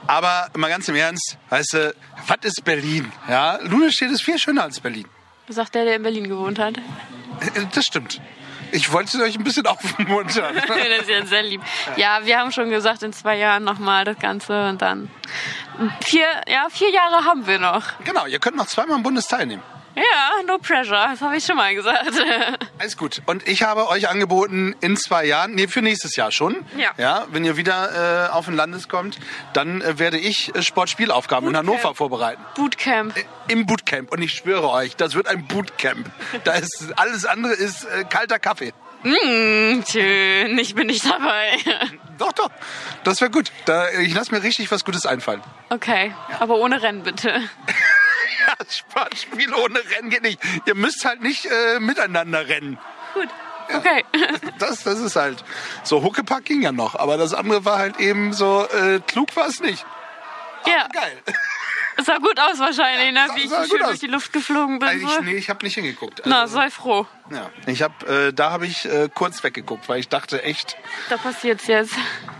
[0.06, 1.94] Aber mal ganz im Ernst, weißt du,
[2.28, 3.10] was ist Berlin?
[3.28, 5.08] Ja, Lunestedt ist viel schöner als Berlin.
[5.48, 6.78] Sagt der, der in Berlin gewohnt hat.
[6.78, 8.20] Äh, Das stimmt.
[8.72, 10.54] Ich wollte euch ein bisschen aufmuntern.
[10.68, 11.62] das ist ja sehr lieb.
[11.96, 15.10] Ja, wir haben schon gesagt, in zwei Jahren nochmal das Ganze und dann
[16.04, 17.84] vier, ja, vier Jahre haben wir noch.
[18.04, 19.62] Genau, ihr könnt noch zweimal im Bundes teilnehmen.
[19.98, 22.12] Ja, no pressure, das habe ich schon mal gesagt.
[22.78, 23.22] Alles gut.
[23.26, 26.90] Und ich habe euch angeboten, in zwei Jahren, nee, für nächstes Jahr schon, Ja.
[26.96, 29.18] ja wenn ihr wieder äh, auf den Landes kommt,
[29.52, 32.42] dann äh, werde ich äh, Sportspielaufgaben in Hannover vorbereiten.
[32.54, 33.14] Bootcamp.
[33.48, 34.12] Im Bootcamp.
[34.12, 36.10] Und ich schwöre euch, das wird ein Bootcamp.
[36.44, 38.72] Da ist, alles andere ist äh, kalter Kaffee.
[39.02, 41.56] Mm, schön, ich bin nicht dabei.
[42.18, 42.50] Doch, doch.
[43.04, 43.52] Das wäre gut.
[43.64, 45.40] Da, ich lasse mir richtig was Gutes einfallen.
[45.70, 47.40] Okay, aber ohne Rennen bitte.
[48.46, 50.38] Ja, Sportspiel ohne Rennen geht nicht.
[50.66, 52.78] Ihr müsst halt nicht äh, miteinander rennen.
[53.14, 53.28] Gut.
[53.74, 54.04] Okay.
[54.58, 55.44] Das, das ist halt.
[55.84, 59.46] So, Huckepack ging ja noch, aber das andere war halt eben so, äh, klug war
[59.46, 59.84] es nicht.
[60.66, 60.88] ja.
[60.92, 61.22] Geil.
[61.98, 63.26] Es sah gut aus wahrscheinlich, ne?
[63.28, 63.88] sah- Wie ich schön aus.
[63.88, 64.88] durch die Luft geflogen bin.
[64.88, 65.20] Eigentlich, so.
[65.20, 66.22] nee, ich habe nicht hingeguckt.
[66.24, 67.06] Na, Also, sei froh.
[67.30, 67.50] ja.
[67.66, 70.76] Ich hab, äh, da habe ich äh, kurz weggeguckt, weil ich dachte echt,
[71.10, 71.94] Da passiert's jetzt.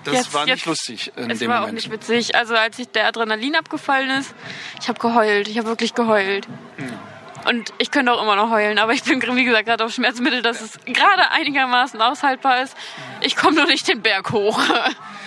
[0.05, 0.67] das jetzt, war nicht jetzt.
[0.67, 2.35] lustig in Es dem war auch nicht witzig.
[2.37, 4.35] Also als ich der Adrenalin abgefallen ist,
[4.81, 5.49] ich habe geheult.
[5.49, 6.47] Ich habe wirklich geheult.
[6.77, 6.99] Hm.
[7.47, 10.43] Und ich könnte auch immer noch heulen, aber ich bin, wie gesagt, gerade auf Schmerzmittel,
[10.43, 12.77] dass es gerade einigermaßen aushaltbar ist.
[13.21, 14.61] Ich komme nur nicht den Berg hoch.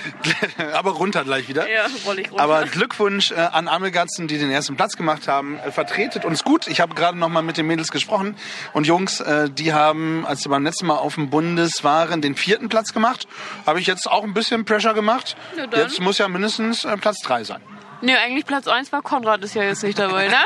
[0.74, 1.70] aber runter gleich wieder.
[1.70, 2.44] Ja, roll ich runter.
[2.44, 5.60] Aber Glückwunsch äh, an Amelgatzen, die den ersten Platz gemacht haben.
[5.60, 6.68] Äh, vertretet uns gut.
[6.68, 8.36] Ich habe gerade noch mal mit den Mädels gesprochen.
[8.74, 12.36] Und Jungs, äh, die haben, als sie beim letzten Mal auf dem Bundes waren, den
[12.36, 13.28] vierten Platz gemacht.
[13.66, 15.36] Habe ich jetzt auch ein bisschen Pressure gemacht.
[15.76, 17.62] Jetzt muss ja mindestens äh, Platz drei sein.
[18.04, 20.36] Nee, eigentlich Platz 1 war Konrad, ist ja jetzt nicht dabei, ne?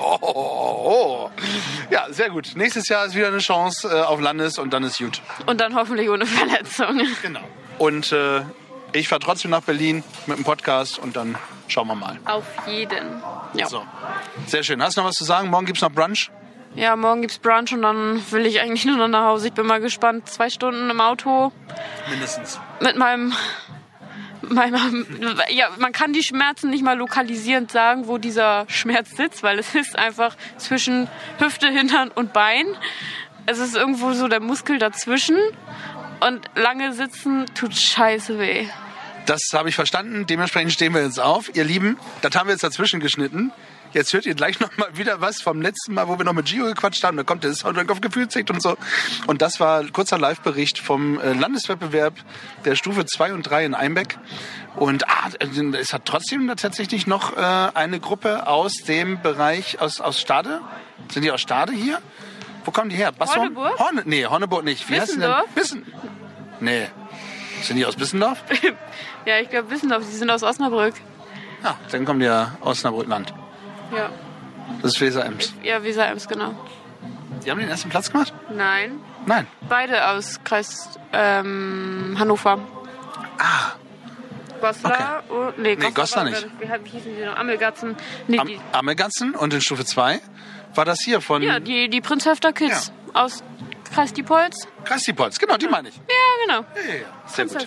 [0.00, 1.30] Oh, oh, oh.
[1.90, 2.52] Ja, sehr gut.
[2.54, 5.20] Nächstes Jahr ist wieder eine Chance äh, auf Landes und dann ist gut.
[5.46, 7.00] Und dann hoffentlich ohne Verletzung.
[7.20, 7.40] Genau.
[7.78, 8.42] Und äh,
[8.92, 11.36] ich fahre trotzdem nach Berlin mit dem Podcast und dann
[11.68, 12.18] schauen wir mal.
[12.24, 13.22] Auf jeden.
[13.54, 13.66] Ja.
[13.66, 13.82] So.
[14.46, 14.82] Sehr schön.
[14.82, 15.48] Hast du noch was zu sagen?
[15.50, 16.30] Morgen gibt's noch Brunch?
[16.74, 19.48] Ja, morgen gibt's Brunch und dann will ich eigentlich nur noch nach Hause.
[19.48, 20.28] Ich bin mal gespannt.
[20.28, 21.52] Zwei Stunden im Auto
[22.10, 22.60] Mindestens.
[22.80, 23.32] mit meinem
[24.40, 25.04] Manchmal,
[25.50, 29.74] ja, man kann die Schmerzen nicht mal lokalisierend sagen, wo dieser Schmerz sitzt, weil es
[29.74, 31.08] ist einfach zwischen
[31.38, 32.64] Hüfte, Hintern und Bein.
[33.46, 35.36] Es ist irgendwo so der Muskel dazwischen
[36.20, 38.66] und lange sitzen tut scheiße weh.
[39.26, 40.26] Das habe ich verstanden.
[40.26, 41.54] Dementsprechend stehen wir jetzt auf.
[41.54, 43.52] Ihr Lieben, das haben wir jetzt dazwischen geschnitten.
[43.92, 46.46] Jetzt hört ihr gleich noch mal wieder was vom letzten Mal, wo wir noch mit
[46.46, 47.16] Gio gequatscht haben.
[47.16, 48.76] Da kommt der Soundtrack auf Gefühlssicht und so.
[49.26, 52.14] Und das war ein kurzer Live-Bericht vom äh, Landeswettbewerb
[52.64, 54.18] der Stufe 2 und 3 in Einbeck.
[54.76, 55.30] Und ah,
[55.78, 60.60] es hat trotzdem tatsächlich noch äh, eine Gruppe aus dem Bereich, aus, aus Stade.
[61.10, 62.00] Sind die aus Stade hier?
[62.64, 63.12] Wo kommen die her?
[63.12, 63.38] Bassum?
[63.40, 63.78] Horneburg?
[63.78, 64.88] Horne, nee, Horneburg nicht.
[64.90, 65.32] Wie heißt die denn?
[65.54, 65.86] Wissen.
[66.60, 66.88] Nee.
[67.62, 68.42] Sind die aus Bissendorf?
[69.26, 70.94] Ja, ich glaube, Wissendorf, die sind aus Osnabrück.
[71.62, 73.34] Ja, dann kommen die ja aus Osnabrück-Land.
[73.94, 74.08] Ja,
[74.80, 75.52] Das ist Weser-Ems.
[75.62, 76.54] ja Weser-Ems, genau.
[77.44, 78.32] Die haben den ersten Platz gemacht?
[78.54, 79.46] Nein, Nein.
[79.68, 82.58] beide aus Kreis ähm, Hannover.
[83.38, 83.72] Ah.
[84.62, 86.46] Goslar und, nee, Nee, Goslar war- nicht.
[86.58, 87.36] Wie, wie hießen die noch?
[87.36, 87.96] Amelgatzen.
[88.28, 90.20] Nee, Am, Amelgatzen und in Stufe 2
[90.74, 93.42] war das hier von ja, die, die Prinzhöfter Kids aus
[93.92, 94.68] Kreis Diepholz.
[94.84, 95.38] Kreis Diepholz.
[95.38, 95.96] Genau, die meine ich.
[95.96, 96.02] Ja,
[96.60, 96.66] genau.
[97.26, 97.66] Sehr gut.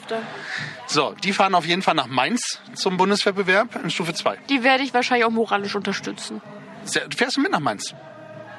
[0.88, 4.38] So, die fahren auf jeden Fall nach Mainz zum Bundeswettbewerb in Stufe 2.
[4.50, 6.42] Die werde ich wahrscheinlich auch moralisch unterstützen.
[6.84, 7.94] Sehr- Fährst du mit nach Mainz?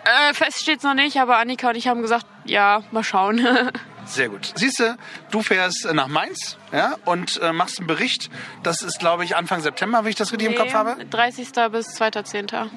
[0.05, 3.47] Äh, fest steht's noch nicht, aber Annika und ich haben gesagt, ja, mal schauen.
[4.05, 4.53] Sehr gut.
[4.57, 4.97] Siehst du,
[5.31, 8.29] du fährst äh, nach Mainz ja, und äh, machst einen Bericht.
[8.65, 10.97] Das ist, glaube ich, Anfang September, wenn ich das richtig im Kopf habe.
[11.05, 11.53] 30.
[11.71, 12.69] bis 2.10.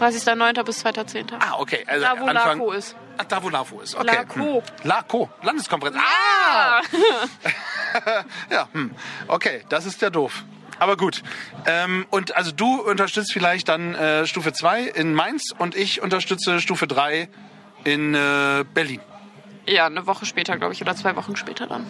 [0.00, 0.62] 30.09.
[0.64, 1.34] bis 2.10.
[1.38, 1.84] Ah, okay.
[1.86, 2.96] Also da, wo Anfang, LACO ist.
[3.18, 3.94] Ach, da, wo LAFO ist.
[3.94, 4.06] Okay.
[4.06, 4.62] LACO.
[4.62, 4.62] Hm.
[4.84, 5.30] LACO.
[5.42, 5.96] Landeskonferenz.
[5.98, 6.80] Ah!
[8.50, 8.94] ja, hm.
[9.28, 10.44] okay, das ist ja doof.
[10.78, 11.22] Aber gut.
[11.66, 16.60] Ähm, und also du unterstützt vielleicht dann äh, Stufe 2 in Mainz und ich unterstütze
[16.60, 17.28] Stufe 3
[17.84, 19.00] in äh, Berlin.
[19.66, 21.86] Ja, eine Woche später, glaube ich, oder zwei Wochen später dann.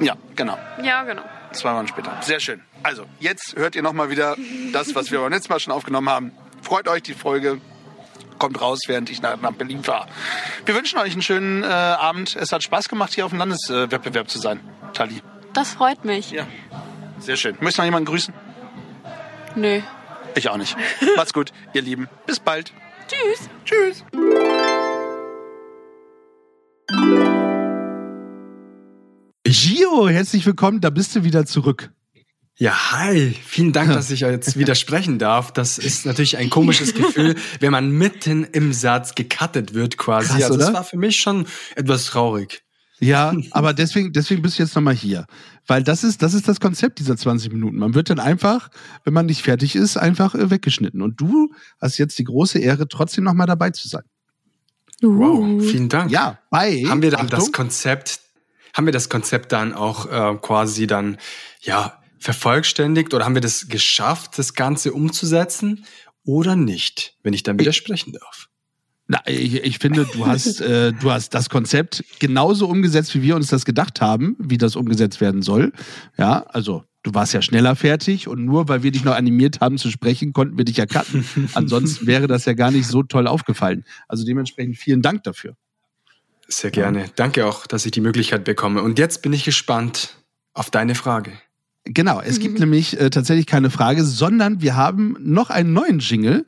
[0.00, 0.58] Ja, genau.
[0.82, 1.22] Ja, genau.
[1.52, 2.16] Zwei Wochen später.
[2.20, 2.62] Sehr schön.
[2.82, 4.36] Also, jetzt hört ihr nochmal wieder
[4.72, 6.32] das, was wir beim letzten Mal schon aufgenommen haben.
[6.64, 7.60] Freut euch, die Folge
[8.38, 10.06] kommt raus, während ich nach, nach Berlin fahre.
[10.64, 12.36] Wir wünschen euch einen schönen äh, Abend.
[12.36, 14.60] Es hat Spaß gemacht, hier auf dem Landeswettbewerb zu sein.
[14.94, 15.20] Tali.
[15.52, 16.30] Das freut mich.
[16.30, 16.46] Ja.
[17.20, 17.56] Sehr schön.
[17.60, 18.32] Möchtest du noch jemanden grüßen?
[19.56, 19.80] Nö.
[20.34, 20.74] Ich auch nicht.
[21.16, 22.08] Macht's gut, ihr Lieben.
[22.26, 22.72] Bis bald.
[23.08, 23.48] Tschüss.
[23.66, 24.04] Tschüss.
[29.46, 30.80] Gio, herzlich willkommen.
[30.80, 31.92] Da bist du wieder zurück.
[32.56, 33.34] Ja, hi.
[33.44, 35.52] Vielen Dank, dass ich jetzt widersprechen darf.
[35.52, 40.28] Das ist natürlich ein komisches Gefühl, wenn man mitten im Satz gecuttet wird quasi.
[40.28, 40.78] Krass, also das oder?
[40.78, 42.62] war für mich schon etwas traurig.
[43.00, 45.26] Ja, aber deswegen, deswegen bist du jetzt nochmal hier.
[45.66, 47.76] Weil das ist, das ist das Konzept dieser 20 Minuten.
[47.76, 48.68] Man wird dann einfach,
[49.02, 51.02] wenn man nicht fertig ist, einfach äh, weggeschnitten.
[51.02, 54.04] Und du hast jetzt die große Ehre, trotzdem nochmal dabei zu sein.
[55.02, 56.12] Wow, vielen Dank.
[56.12, 56.84] Ja, bei.
[56.86, 57.52] Haben wir dann das Achtung.
[57.52, 58.20] Konzept,
[58.74, 61.18] haben wir das Konzept dann auch äh, quasi dann,
[61.60, 65.84] ja, vervollständigt oder haben wir das geschafft, das Ganze umzusetzen
[66.24, 68.48] oder nicht, wenn ich dann widersprechen darf?
[69.06, 73.36] Na, ich, ich finde, du hast, äh, du hast das Konzept genauso umgesetzt, wie wir
[73.36, 75.74] uns das gedacht haben, wie das umgesetzt werden soll.
[76.16, 79.76] Ja, also du warst ja schneller fertig und nur weil wir dich noch animiert haben
[79.76, 81.26] zu sprechen, konnten wir dich ja cutten.
[81.52, 83.84] Ansonsten wäre das ja gar nicht so toll aufgefallen.
[84.08, 85.56] Also dementsprechend vielen Dank dafür.
[86.48, 87.10] Sehr gerne.
[87.16, 88.80] Danke auch, dass ich die Möglichkeit bekomme.
[88.80, 90.16] Und jetzt bin ich gespannt
[90.54, 91.32] auf deine Frage.
[91.84, 96.46] Genau, es gibt nämlich äh, tatsächlich keine Frage, sondern wir haben noch einen neuen Jingle,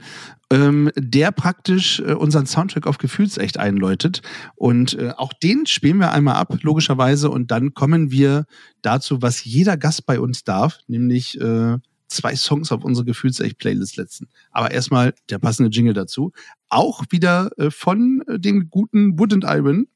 [0.51, 4.23] ähm, der praktisch äh, unseren Soundtrack auf Gefühlsecht einläutet.
[4.55, 7.31] Und äh, auch den spielen wir einmal ab, logischerweise.
[7.31, 8.47] Und dann kommen wir
[8.83, 11.79] dazu, was jeder Gast bei uns darf, nämlich äh,
[12.09, 14.29] zwei Songs auf unsere Gefühlsecht-Playlist setzen.
[14.53, 16.33] Aber erstmal der passende Jingle dazu.
[16.69, 19.89] Auch wieder äh, von äh, dem guten Wood and Iron,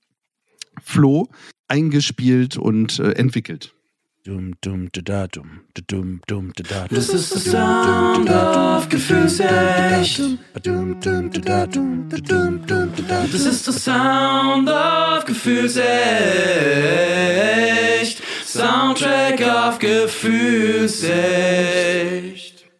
[0.82, 1.28] Flo,
[1.68, 3.74] eingespielt und äh, entwickelt.
[4.22, 10.18] Dum, dum, da, da, dum, dum, dum, da, da, Das ist der Sound of Gefühlsecht.
[13.32, 15.80] Das ist der Sound of Gefühlsecht.
[18.44, 21.10] Soundtrack of Gefühlsecht.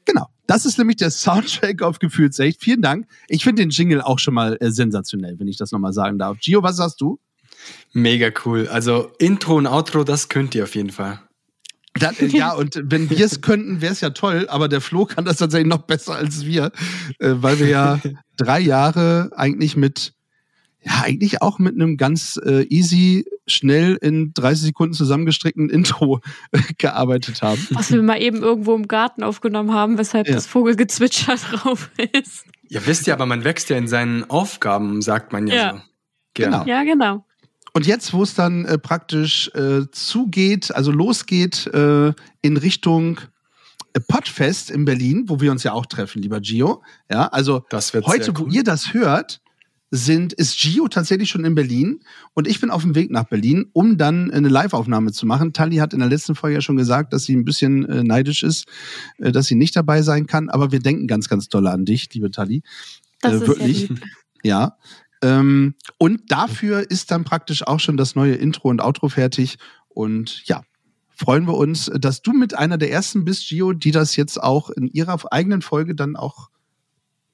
[0.05, 0.27] Genau.
[0.47, 2.63] Das ist nämlich der Soundtrack auf Gefühlsecht.
[2.63, 3.07] Vielen Dank.
[3.29, 6.39] Ich finde den Jingle auch schon mal äh, sensationell, wenn ich das nochmal sagen darf.
[6.39, 7.19] Gio, was sagst du?
[7.95, 8.69] Mega cool.
[8.69, 11.23] Also Intro und Outro, das könnt ihr auf jeden Fall.
[11.95, 15.07] Dann, äh, ja, und wenn wir es könnten, wäre es ja toll, aber der Flo
[15.07, 16.67] kann das tatsächlich noch besser als wir,
[17.19, 18.01] äh, weil wir ja
[18.37, 20.15] drei Jahre eigentlich mit,
[20.83, 26.21] ja, eigentlich auch mit einem ganz äh, easy, schnell in 30 Sekunden zusammengestrickten Intro
[26.53, 27.67] äh, gearbeitet haben.
[27.71, 30.35] Was wir mal eben irgendwo im Garten aufgenommen haben, weshalb Ja.
[30.35, 32.45] das Vogelgezwitscher drauf ist.
[32.69, 35.73] Ja, wisst ihr, aber man wächst ja in seinen Aufgaben, sagt man ja, Ja.
[35.75, 35.81] so.
[36.35, 36.65] Genau.
[36.67, 37.25] Ja, genau.
[37.73, 42.13] Und jetzt, wo es dann äh, praktisch äh, zugeht, also losgeht äh,
[42.43, 43.21] in Richtung
[43.93, 46.83] äh, Podfest in Berlin, wo wir uns ja auch treffen, lieber Gio.
[47.11, 48.55] Ja, also heute, sehr wo cool.
[48.55, 49.41] ihr das hört,
[49.91, 52.01] sind, ist Gio tatsächlich schon in Berlin
[52.35, 55.53] und ich bin auf dem Weg nach Berlin, um dann eine Live-Aufnahme zu machen.
[55.53, 58.43] Tali hat in der letzten Folge ja schon gesagt, dass sie ein bisschen äh, neidisch
[58.43, 58.67] ist,
[59.19, 62.09] äh, dass sie nicht dabei sein kann, aber wir denken ganz, ganz doll an dich,
[62.15, 62.63] liebe Tali.
[63.21, 63.83] Das äh, ist wirklich.
[63.83, 64.05] ja lieb.
[64.43, 64.77] Ja.
[65.23, 69.59] Ähm, und dafür ist dann praktisch auch schon das neue Intro und Outro fertig.
[69.89, 70.63] Und ja,
[71.15, 74.71] freuen wir uns, dass du mit einer der ersten bist, Gio, die das jetzt auch
[74.71, 76.49] in ihrer eigenen Folge dann auch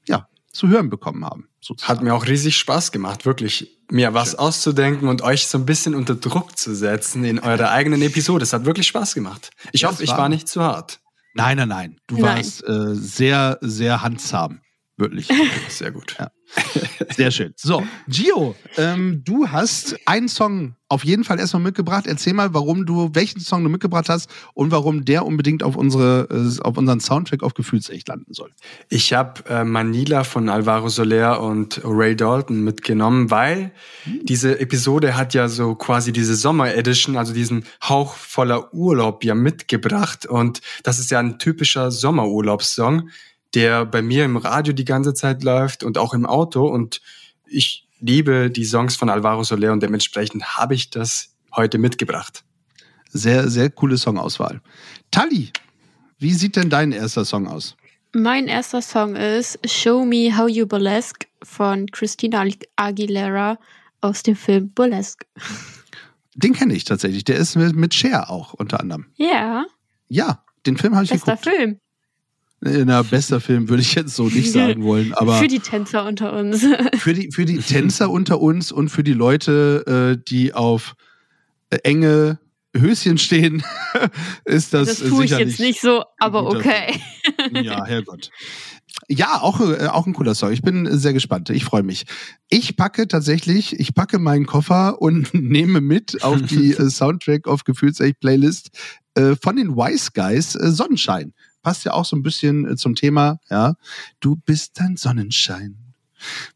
[0.09, 1.49] ja, zu hören bekommen haben.
[1.83, 5.95] Hat mir auch riesig Spaß gemacht, wirklich mir was auszudenken und euch so ein bisschen
[5.95, 8.43] unter Druck zu setzen in eurer eigenen Episode.
[8.45, 9.51] Es hat wirklich Spaß gemacht.
[9.73, 11.01] Ich Ja, hoffe, ich war- war nicht zu hart.
[11.35, 11.97] Nein, nein, nein.
[12.07, 12.37] Du Nein.
[12.39, 14.61] warst äh, sehr, sehr handsam.
[14.97, 15.29] Wirklich.
[15.69, 16.17] Sehr gut.
[16.19, 16.31] Ja.
[17.17, 17.53] Sehr schön.
[17.57, 22.07] So, Gio, ähm, du hast einen Song auf jeden Fall erstmal mitgebracht.
[22.07, 26.29] Erzähl mal, warum du, welchen Song du mitgebracht hast und warum der unbedingt auf unsere,
[26.31, 28.53] äh, auf unseren Soundtrack auf Gefühlsecht landen soll.
[28.89, 33.73] Ich habe äh, Manila von Alvaro Soler und Ray Dalton mitgenommen, weil
[34.23, 39.35] diese Episode hat ja so quasi diese Sommer Edition, also diesen Hauch voller Urlaub ja
[39.35, 40.27] mitgebracht.
[40.27, 43.11] Und das ist ja ein typischer Sommerurlaubssong,
[43.55, 46.67] der bei mir im Radio die ganze Zeit läuft und auch im Auto.
[46.67, 47.01] Und
[47.47, 52.45] ich liebe die Songs von Alvaro Soler und dementsprechend habe ich das heute mitgebracht.
[53.09, 54.61] Sehr, sehr coole Songauswahl.
[55.11, 55.51] Tali,
[56.19, 57.77] wie sieht denn dein erster Song aus?
[58.13, 62.45] Mein erster Song ist Show Me How You Burlesque von Christina
[62.77, 63.59] Aguilera
[64.01, 65.27] aus dem Film Burlesque.
[66.35, 67.25] Den kenne ich tatsächlich.
[67.25, 69.07] Der ist mit, Cher auch unter anderem.
[69.17, 69.67] Ja,
[70.09, 71.57] Ja, den Film habe ich bester geguckt.
[71.57, 71.81] Film.
[72.61, 76.33] Na, bester Film würde ich jetzt so nicht sagen wollen, aber Für die Tänzer unter
[76.33, 76.65] uns.
[76.99, 80.95] für die, für die Tänzer unter uns und für die Leute, äh, die auf
[81.71, 82.39] äh, enge
[82.75, 83.63] Höschen stehen,
[84.45, 87.01] ist das, Das tue ich jetzt nicht so, aber okay.
[87.53, 88.31] Ja, Herrgott.
[89.09, 90.53] Ja, auch, äh, auch ein cooler Song.
[90.53, 91.51] Ich bin sehr gespannt.
[91.51, 92.05] Ich freue mich.
[92.49, 97.65] Ich packe tatsächlich, ich packe meinen Koffer und nehme mit auf die äh, Soundtrack of
[97.65, 98.71] Gefühlsecht Playlist
[99.15, 101.35] äh, von den Wise Guys äh, Sonnenschein.
[101.67, 103.75] Passt ja auch so ein bisschen äh, zum Thema, ja.
[104.21, 105.75] Du bist ein Sonnenschein.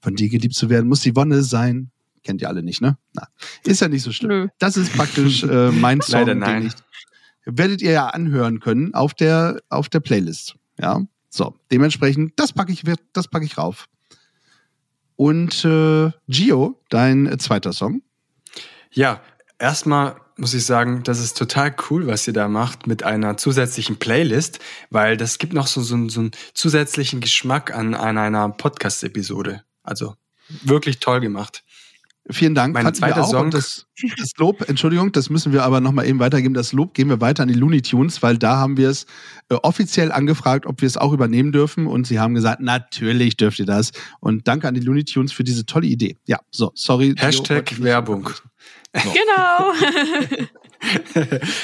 [0.00, 1.90] Von dir geliebt zu werden, muss die Wonne sein.
[2.22, 2.96] Kennt ihr alle nicht, ne?
[3.14, 3.26] Na,
[3.64, 4.28] ist ja nicht so schlimm.
[4.28, 4.48] Nö.
[4.61, 6.61] Das ist praktisch äh, mein Song, Leider nein.
[6.61, 10.54] den ich werdet ihr ja anhören können auf der auf der Playlist.
[10.78, 13.88] Ja, so dementsprechend das packe ich das packe ich rauf.
[15.16, 18.02] Und äh, Gio, dein äh, zweiter Song.
[18.92, 19.20] Ja,
[19.58, 23.97] erstmal muss ich sagen, das ist total cool, was ihr da macht mit einer zusätzlichen
[23.97, 24.59] Playlist,
[24.91, 29.62] weil das gibt noch so, so, einen- so einen zusätzlichen Geschmack an, an einer Podcast-Episode.
[29.82, 30.16] Also
[30.64, 31.62] wirklich toll gemacht.
[32.28, 32.74] Vielen Dank.
[32.74, 33.24] Mein zweiter.
[33.24, 33.51] Song.
[33.51, 33.86] Das,
[34.18, 36.55] das Lob, Entschuldigung, das müssen wir aber nochmal eben weitergeben.
[36.55, 39.07] Das Lob geben wir weiter an die Looney Tunes, weil da haben wir es
[39.49, 41.86] äh, offiziell angefragt, ob wir es auch übernehmen dürfen.
[41.86, 43.91] Und sie haben gesagt, natürlich dürft ihr das.
[44.20, 46.18] Und danke an die Looney Tunes für diese tolle Idee.
[46.26, 47.14] Ja, so, sorry.
[47.16, 48.34] Hashtag wollte
[48.93, 49.12] Werbung.
[49.14, 50.49] Genau.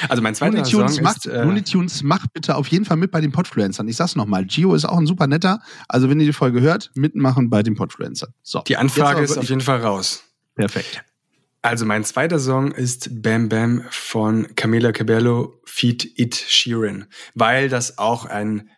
[0.09, 1.33] Also mein zweiter Looney Song macht, ist...
[1.33, 3.87] Äh, Looney Tunes macht bitte auf jeden Fall mit bei den Podfluencern.
[3.87, 5.59] Ich sag's nochmal, Gio ist auch ein super netter.
[5.87, 8.31] Also wenn ihr die Folge hört, mitmachen bei den Podfluencern.
[8.43, 8.61] So.
[8.61, 10.23] die Anfrage ist auf jeden Fall raus.
[10.53, 11.03] Perfekt.
[11.63, 16.07] Also mein zweiter Song ist Bam Bam von Camila Cabello feat.
[16.15, 18.69] It Sheeran, weil das auch ein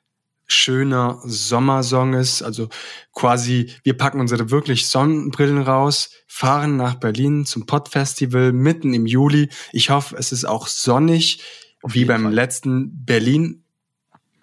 [0.49, 2.41] schöner Sommersong ist.
[2.41, 2.69] Also
[3.13, 9.49] quasi, wir packen unsere wirklich Sonnenbrillen raus, fahren nach Berlin zum Podfestival mitten im Juli.
[9.71, 11.43] Ich hoffe, es ist auch sonnig,
[11.85, 13.63] wie beim letzten Berlin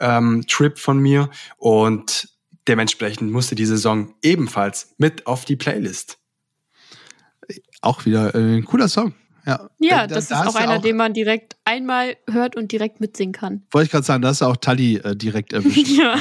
[0.01, 2.29] ähm, Trip von mir und
[2.69, 6.19] dementsprechend musste diese Song ebenfalls mit auf die Playlist.
[7.81, 9.15] Auch wieder äh, ein cooler Song.
[9.47, 13.01] Ja, Ja, da- das da ist auch einer, den man direkt einmal hört und direkt
[13.01, 13.63] mitsingen kann.
[13.71, 15.89] Wollte ich gerade sagen, da hast du auch Tali äh, direkt erwischt.
[15.97, 16.17] Ja.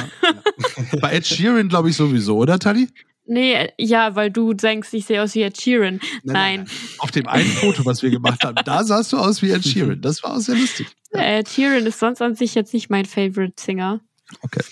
[1.00, 2.88] Bei Ed Sheeran glaube ich sowieso, oder Tali?
[3.28, 5.98] Nee, ja, weil du denkst, ich sehe aus wie Ed Sheeran.
[6.22, 6.68] Nein.
[6.98, 10.00] Auf dem einen Foto, was wir gemacht haben, da sahst du aus wie Ed Sheeran.
[10.00, 10.86] Das war auch sehr lustig.
[11.10, 14.00] Äh, Ed Sheeran ist sonst an sich jetzt nicht mein Favorite Singer.
[14.42, 14.62] Okay.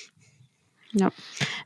[0.93, 1.11] Ja.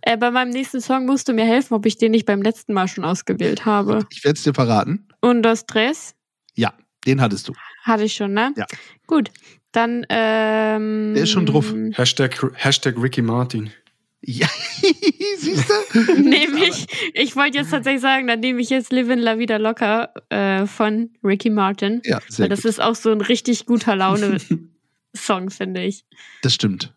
[0.01, 2.73] Äh, bei meinem nächsten Song musst du mir helfen, ob ich den nicht beim letzten
[2.73, 4.07] Mal schon ausgewählt habe.
[4.11, 5.07] Ich werde es dir verraten.
[5.21, 6.18] Und das Dress Ja,
[7.07, 7.55] den hattest du.
[7.83, 8.53] hatte ich schon, ne?
[8.57, 8.67] Ja.
[9.07, 9.31] Gut.
[9.73, 11.13] Dann, ähm.
[11.15, 11.73] Der ist schon drauf.
[11.93, 13.71] Hashtag, Hashtag Ricky Martin.
[14.21, 14.49] Ja,
[15.39, 16.13] siehst du?
[16.21, 20.13] nehme ich, ich wollte jetzt tatsächlich sagen, dann nehme ich jetzt Livin La Vida Locker
[20.29, 22.01] äh, von Ricky Martin.
[22.05, 22.71] Ja, sehr Weil das gut.
[22.71, 26.05] ist auch so ein richtig guter Laune-Song, finde ich.
[26.43, 26.95] Das stimmt.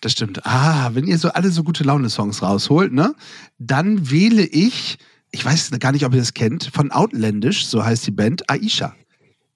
[0.00, 0.46] Das stimmt.
[0.46, 3.14] Ah, wenn ihr so alle so gute Laune-Songs rausholt, ne,
[3.58, 4.96] dann wähle ich
[5.32, 8.94] ich weiß gar nicht, ob ihr das kennt, von Outlandish, so heißt die Band, Aisha.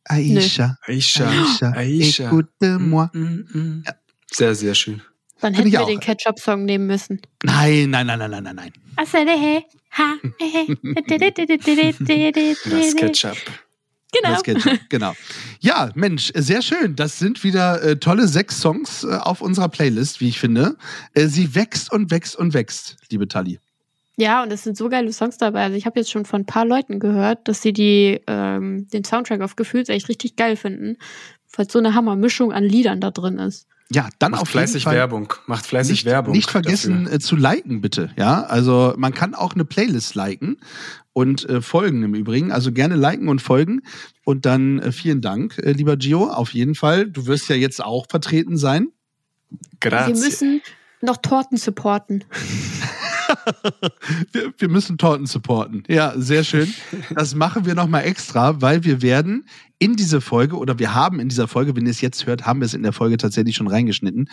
[0.09, 0.79] Aisha.
[0.87, 1.29] Aisha.
[1.29, 1.73] Aisha.
[1.73, 2.25] Aisha.
[2.29, 3.11] Écoute-moi.
[3.85, 3.95] Ja.
[4.33, 5.03] Sehr, sehr schön.
[5.41, 5.87] Dann hätten ich wir auch.
[5.87, 7.21] den Ketchup-Song nehmen müssen.
[7.43, 8.73] Nein, nein, nein, nein, nein, nein, nein.
[8.97, 9.13] Das
[12.97, 13.37] Ketchup.
[14.13, 14.35] Genau.
[14.35, 15.13] Das Ketchup, genau.
[15.61, 16.97] Ja, Mensch, sehr schön.
[16.97, 20.77] Das sind wieder äh, tolle sechs Songs äh, auf unserer Playlist, wie ich finde.
[21.13, 23.59] Äh, sie wächst und wächst und wächst, liebe Tali.
[24.17, 25.65] Ja, und es sind so geile Songs dabei.
[25.65, 29.05] Also ich habe jetzt schon von ein paar Leuten gehört, dass sie die, ähm, den
[29.05, 30.97] Soundtrack auf Gefühls echt richtig geil finden,
[31.55, 33.69] weil so eine Hammermischung an Liedern da drin ist.
[33.93, 35.33] Ja, dann Macht auf fleißig jeden Fall Werbung.
[35.47, 36.35] Macht fleißig nicht, Werbung.
[36.35, 38.11] Nicht vergessen äh, zu liken, bitte.
[38.17, 40.57] Ja, also man kann auch eine Playlist liken
[41.13, 42.51] und äh, folgen im Übrigen.
[42.51, 43.83] Also gerne liken und folgen.
[44.25, 47.09] Und dann äh, vielen Dank, äh, lieber Gio, auf jeden Fall.
[47.09, 48.89] Du wirst ja jetzt auch vertreten sein.
[49.81, 50.15] Grazie.
[50.15, 50.63] Wir müssen
[51.01, 52.25] noch Torten supporten.
[54.33, 55.83] wir, wir müssen Torten supporten.
[55.89, 56.73] Ja, sehr schön.
[57.15, 59.47] Das machen wir nochmal extra, weil wir werden
[59.79, 62.61] in diese Folge, oder wir haben in dieser Folge, wenn ihr es jetzt hört, haben
[62.61, 64.29] wir es in der Folge tatsächlich schon reingeschnitten.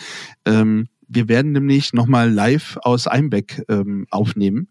[0.45, 4.70] Ähm, wir werden nämlich nochmal live aus Einbeck ähm, aufnehmen.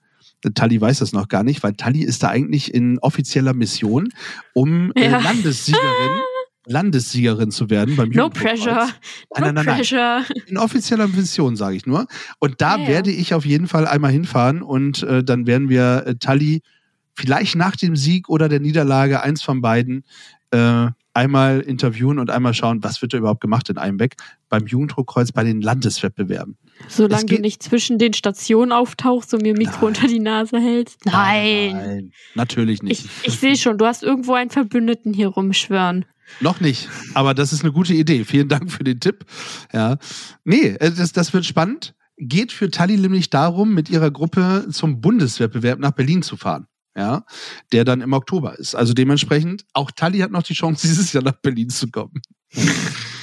[0.54, 4.08] Tali weiß das noch gar nicht, weil Tali ist da eigentlich in offizieller Mission,
[4.54, 5.20] um äh, Ja.
[5.20, 5.82] Landessiegerin,
[6.66, 8.86] Landessiegerin zu werden beim No pressure.
[8.86, 8.92] Nein,
[9.38, 9.76] No nein, nein, nein.
[9.76, 10.24] pressure.
[10.46, 12.06] In offizieller Mission, sage ich nur.
[12.38, 12.88] Und da Ja, ja.
[12.88, 16.62] werde ich auf jeden Fall einmal hinfahren und äh, dann werden wir äh, Tali
[17.14, 20.04] vielleicht nach dem Sieg oder der Niederlage, eins von beiden,
[20.50, 24.14] äh, einmal interviewen und einmal schauen, was wird da überhaupt gemacht in Einbeck
[24.48, 26.56] beim Jugenddruckkreuz bei den Landeswettbewerben.
[26.88, 31.04] Solange du nicht zwischen den Stationen auftauchst und mir Mikro unter die Nase hältst.
[31.04, 31.72] Nein.
[31.76, 33.04] Nein, natürlich nicht.
[33.04, 36.06] Ich, ich sehe schon, du hast irgendwo einen Verbündeten hier rumschwören.
[36.40, 38.24] Noch nicht, aber das ist eine gute Idee.
[38.24, 39.24] Vielen Dank für den Tipp.
[39.72, 39.96] Ja.
[40.44, 41.94] Nee, äh, das, das wird spannend.
[42.18, 46.66] Geht für Tali nämlich darum, mit ihrer Gruppe zum Bundeswettbewerb nach Berlin zu fahren.
[46.94, 47.24] Ja,
[47.72, 48.74] der dann im Oktober ist.
[48.74, 52.20] Also dementsprechend, auch Tali hat noch die Chance, dieses Jahr nach Berlin zu kommen.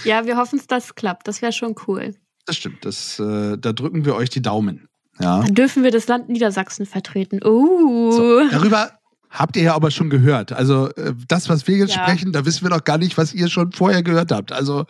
[0.03, 1.27] Ja, wir hoffen, dass das klappt.
[1.27, 2.15] Das wäre schon cool.
[2.45, 2.83] Das stimmt.
[2.83, 4.87] Das, äh, da drücken wir euch die Daumen.
[5.19, 5.41] Ja.
[5.41, 7.41] Dann dürfen wir das Land Niedersachsen vertreten.
[7.43, 8.11] Oh.
[8.11, 8.98] So, darüber
[9.29, 10.51] habt ihr ja aber schon gehört.
[10.51, 12.03] Also äh, das, was wir jetzt Ja.
[12.03, 14.51] sprechen, da wissen wir doch gar nicht, was ihr schon vorher gehört habt.
[14.51, 14.85] Also,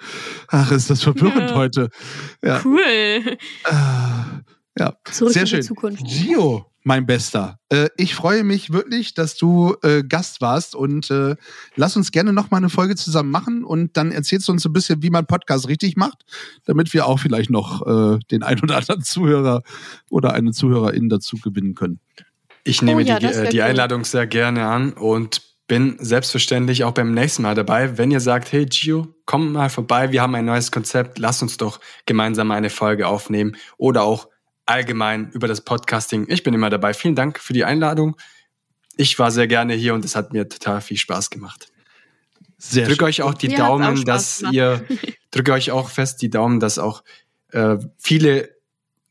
[0.47, 1.55] ach, ist das verwirrend Ja.
[1.55, 1.89] heute.
[2.43, 2.61] Ja.
[2.63, 3.37] Cool.
[4.77, 5.63] Ja, Zurück sehr in die schön.
[5.63, 6.03] Zukunft.
[6.05, 11.35] Gio, mein Bester, äh, ich freue mich wirklich, dass du äh, Gast warst und äh,
[11.75, 14.71] lass uns gerne noch mal eine Folge zusammen machen und dann erzählst du uns ein
[14.71, 16.23] bisschen, wie man Podcast richtig macht,
[16.65, 17.81] damit wir auch vielleicht noch
[18.31, 19.63] den ein oder anderen Zuhörer
[20.09, 21.99] oder eine Zuhörerin dazu gewinnen können.
[22.69, 23.63] Ich nehme Oh ja, die, äh, die cool.
[23.63, 27.97] Einladung sehr gerne an und bin selbstverständlich auch beim nächsten Mal dabei.
[27.97, 31.57] Wenn ihr sagt, hey Gio, komm mal vorbei, wir haben ein neues Konzept, lass uns
[31.57, 34.27] doch gemeinsam eine Folge aufnehmen oder auch
[34.65, 36.25] allgemein über das Podcasting.
[36.29, 36.93] Ich bin immer dabei.
[36.93, 38.15] Vielen Dank für die Einladung.
[38.97, 41.71] Ich war sehr gerne hier und es hat mir total viel Spaß gemacht.
[42.57, 43.07] Sehr drücke schön.
[43.07, 44.53] euch auch die Mir auch Daumen, Spaß dass gemacht.
[44.53, 44.85] ihr
[45.31, 47.03] drücke euch auch fest die Daumen, dass auch
[47.51, 48.49] äh, viele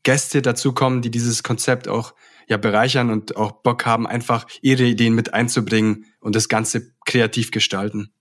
[0.03, 2.13] Gäste dazukommen, die dieses Konzept auch
[2.49, 7.51] ja bereichern und auch Bock haben, einfach ihre Ideen mit einzubringen und das Ganze kreativ
[7.51, 8.11] gestalten.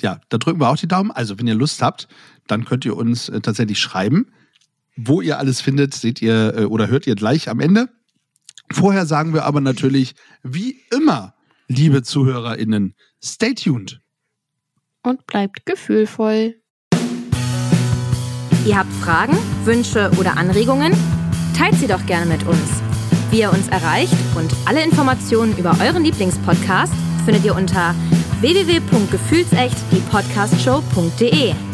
[0.00, 1.10] Ja, da drücken wir auch die Daumen.
[1.10, 2.08] Also, wenn ihr Lust habt,
[2.46, 4.30] dann könnt ihr uns äh, tatsächlich schreiben.
[4.96, 7.88] Wo ihr alles findet, seht ihr äh, oder hört ihr gleich am Ende.
[8.70, 11.34] Vorher sagen wir aber natürlich, wie immer,
[11.66, 14.00] liebe ZuhörerInnen, stay tuned.
[15.02, 16.60] Und bleibt gefühlvoll.
[18.66, 20.92] Ihr habt Fragen, Wünsche oder Anregungen?
[21.56, 22.87] Teilt sie doch gerne mit uns.
[23.30, 26.92] Wie ihr uns erreicht und alle Informationen über euren Lieblingspodcast
[27.26, 27.94] findet ihr unter
[28.40, 31.67] www.gefühlsecht die Podcastshow.de.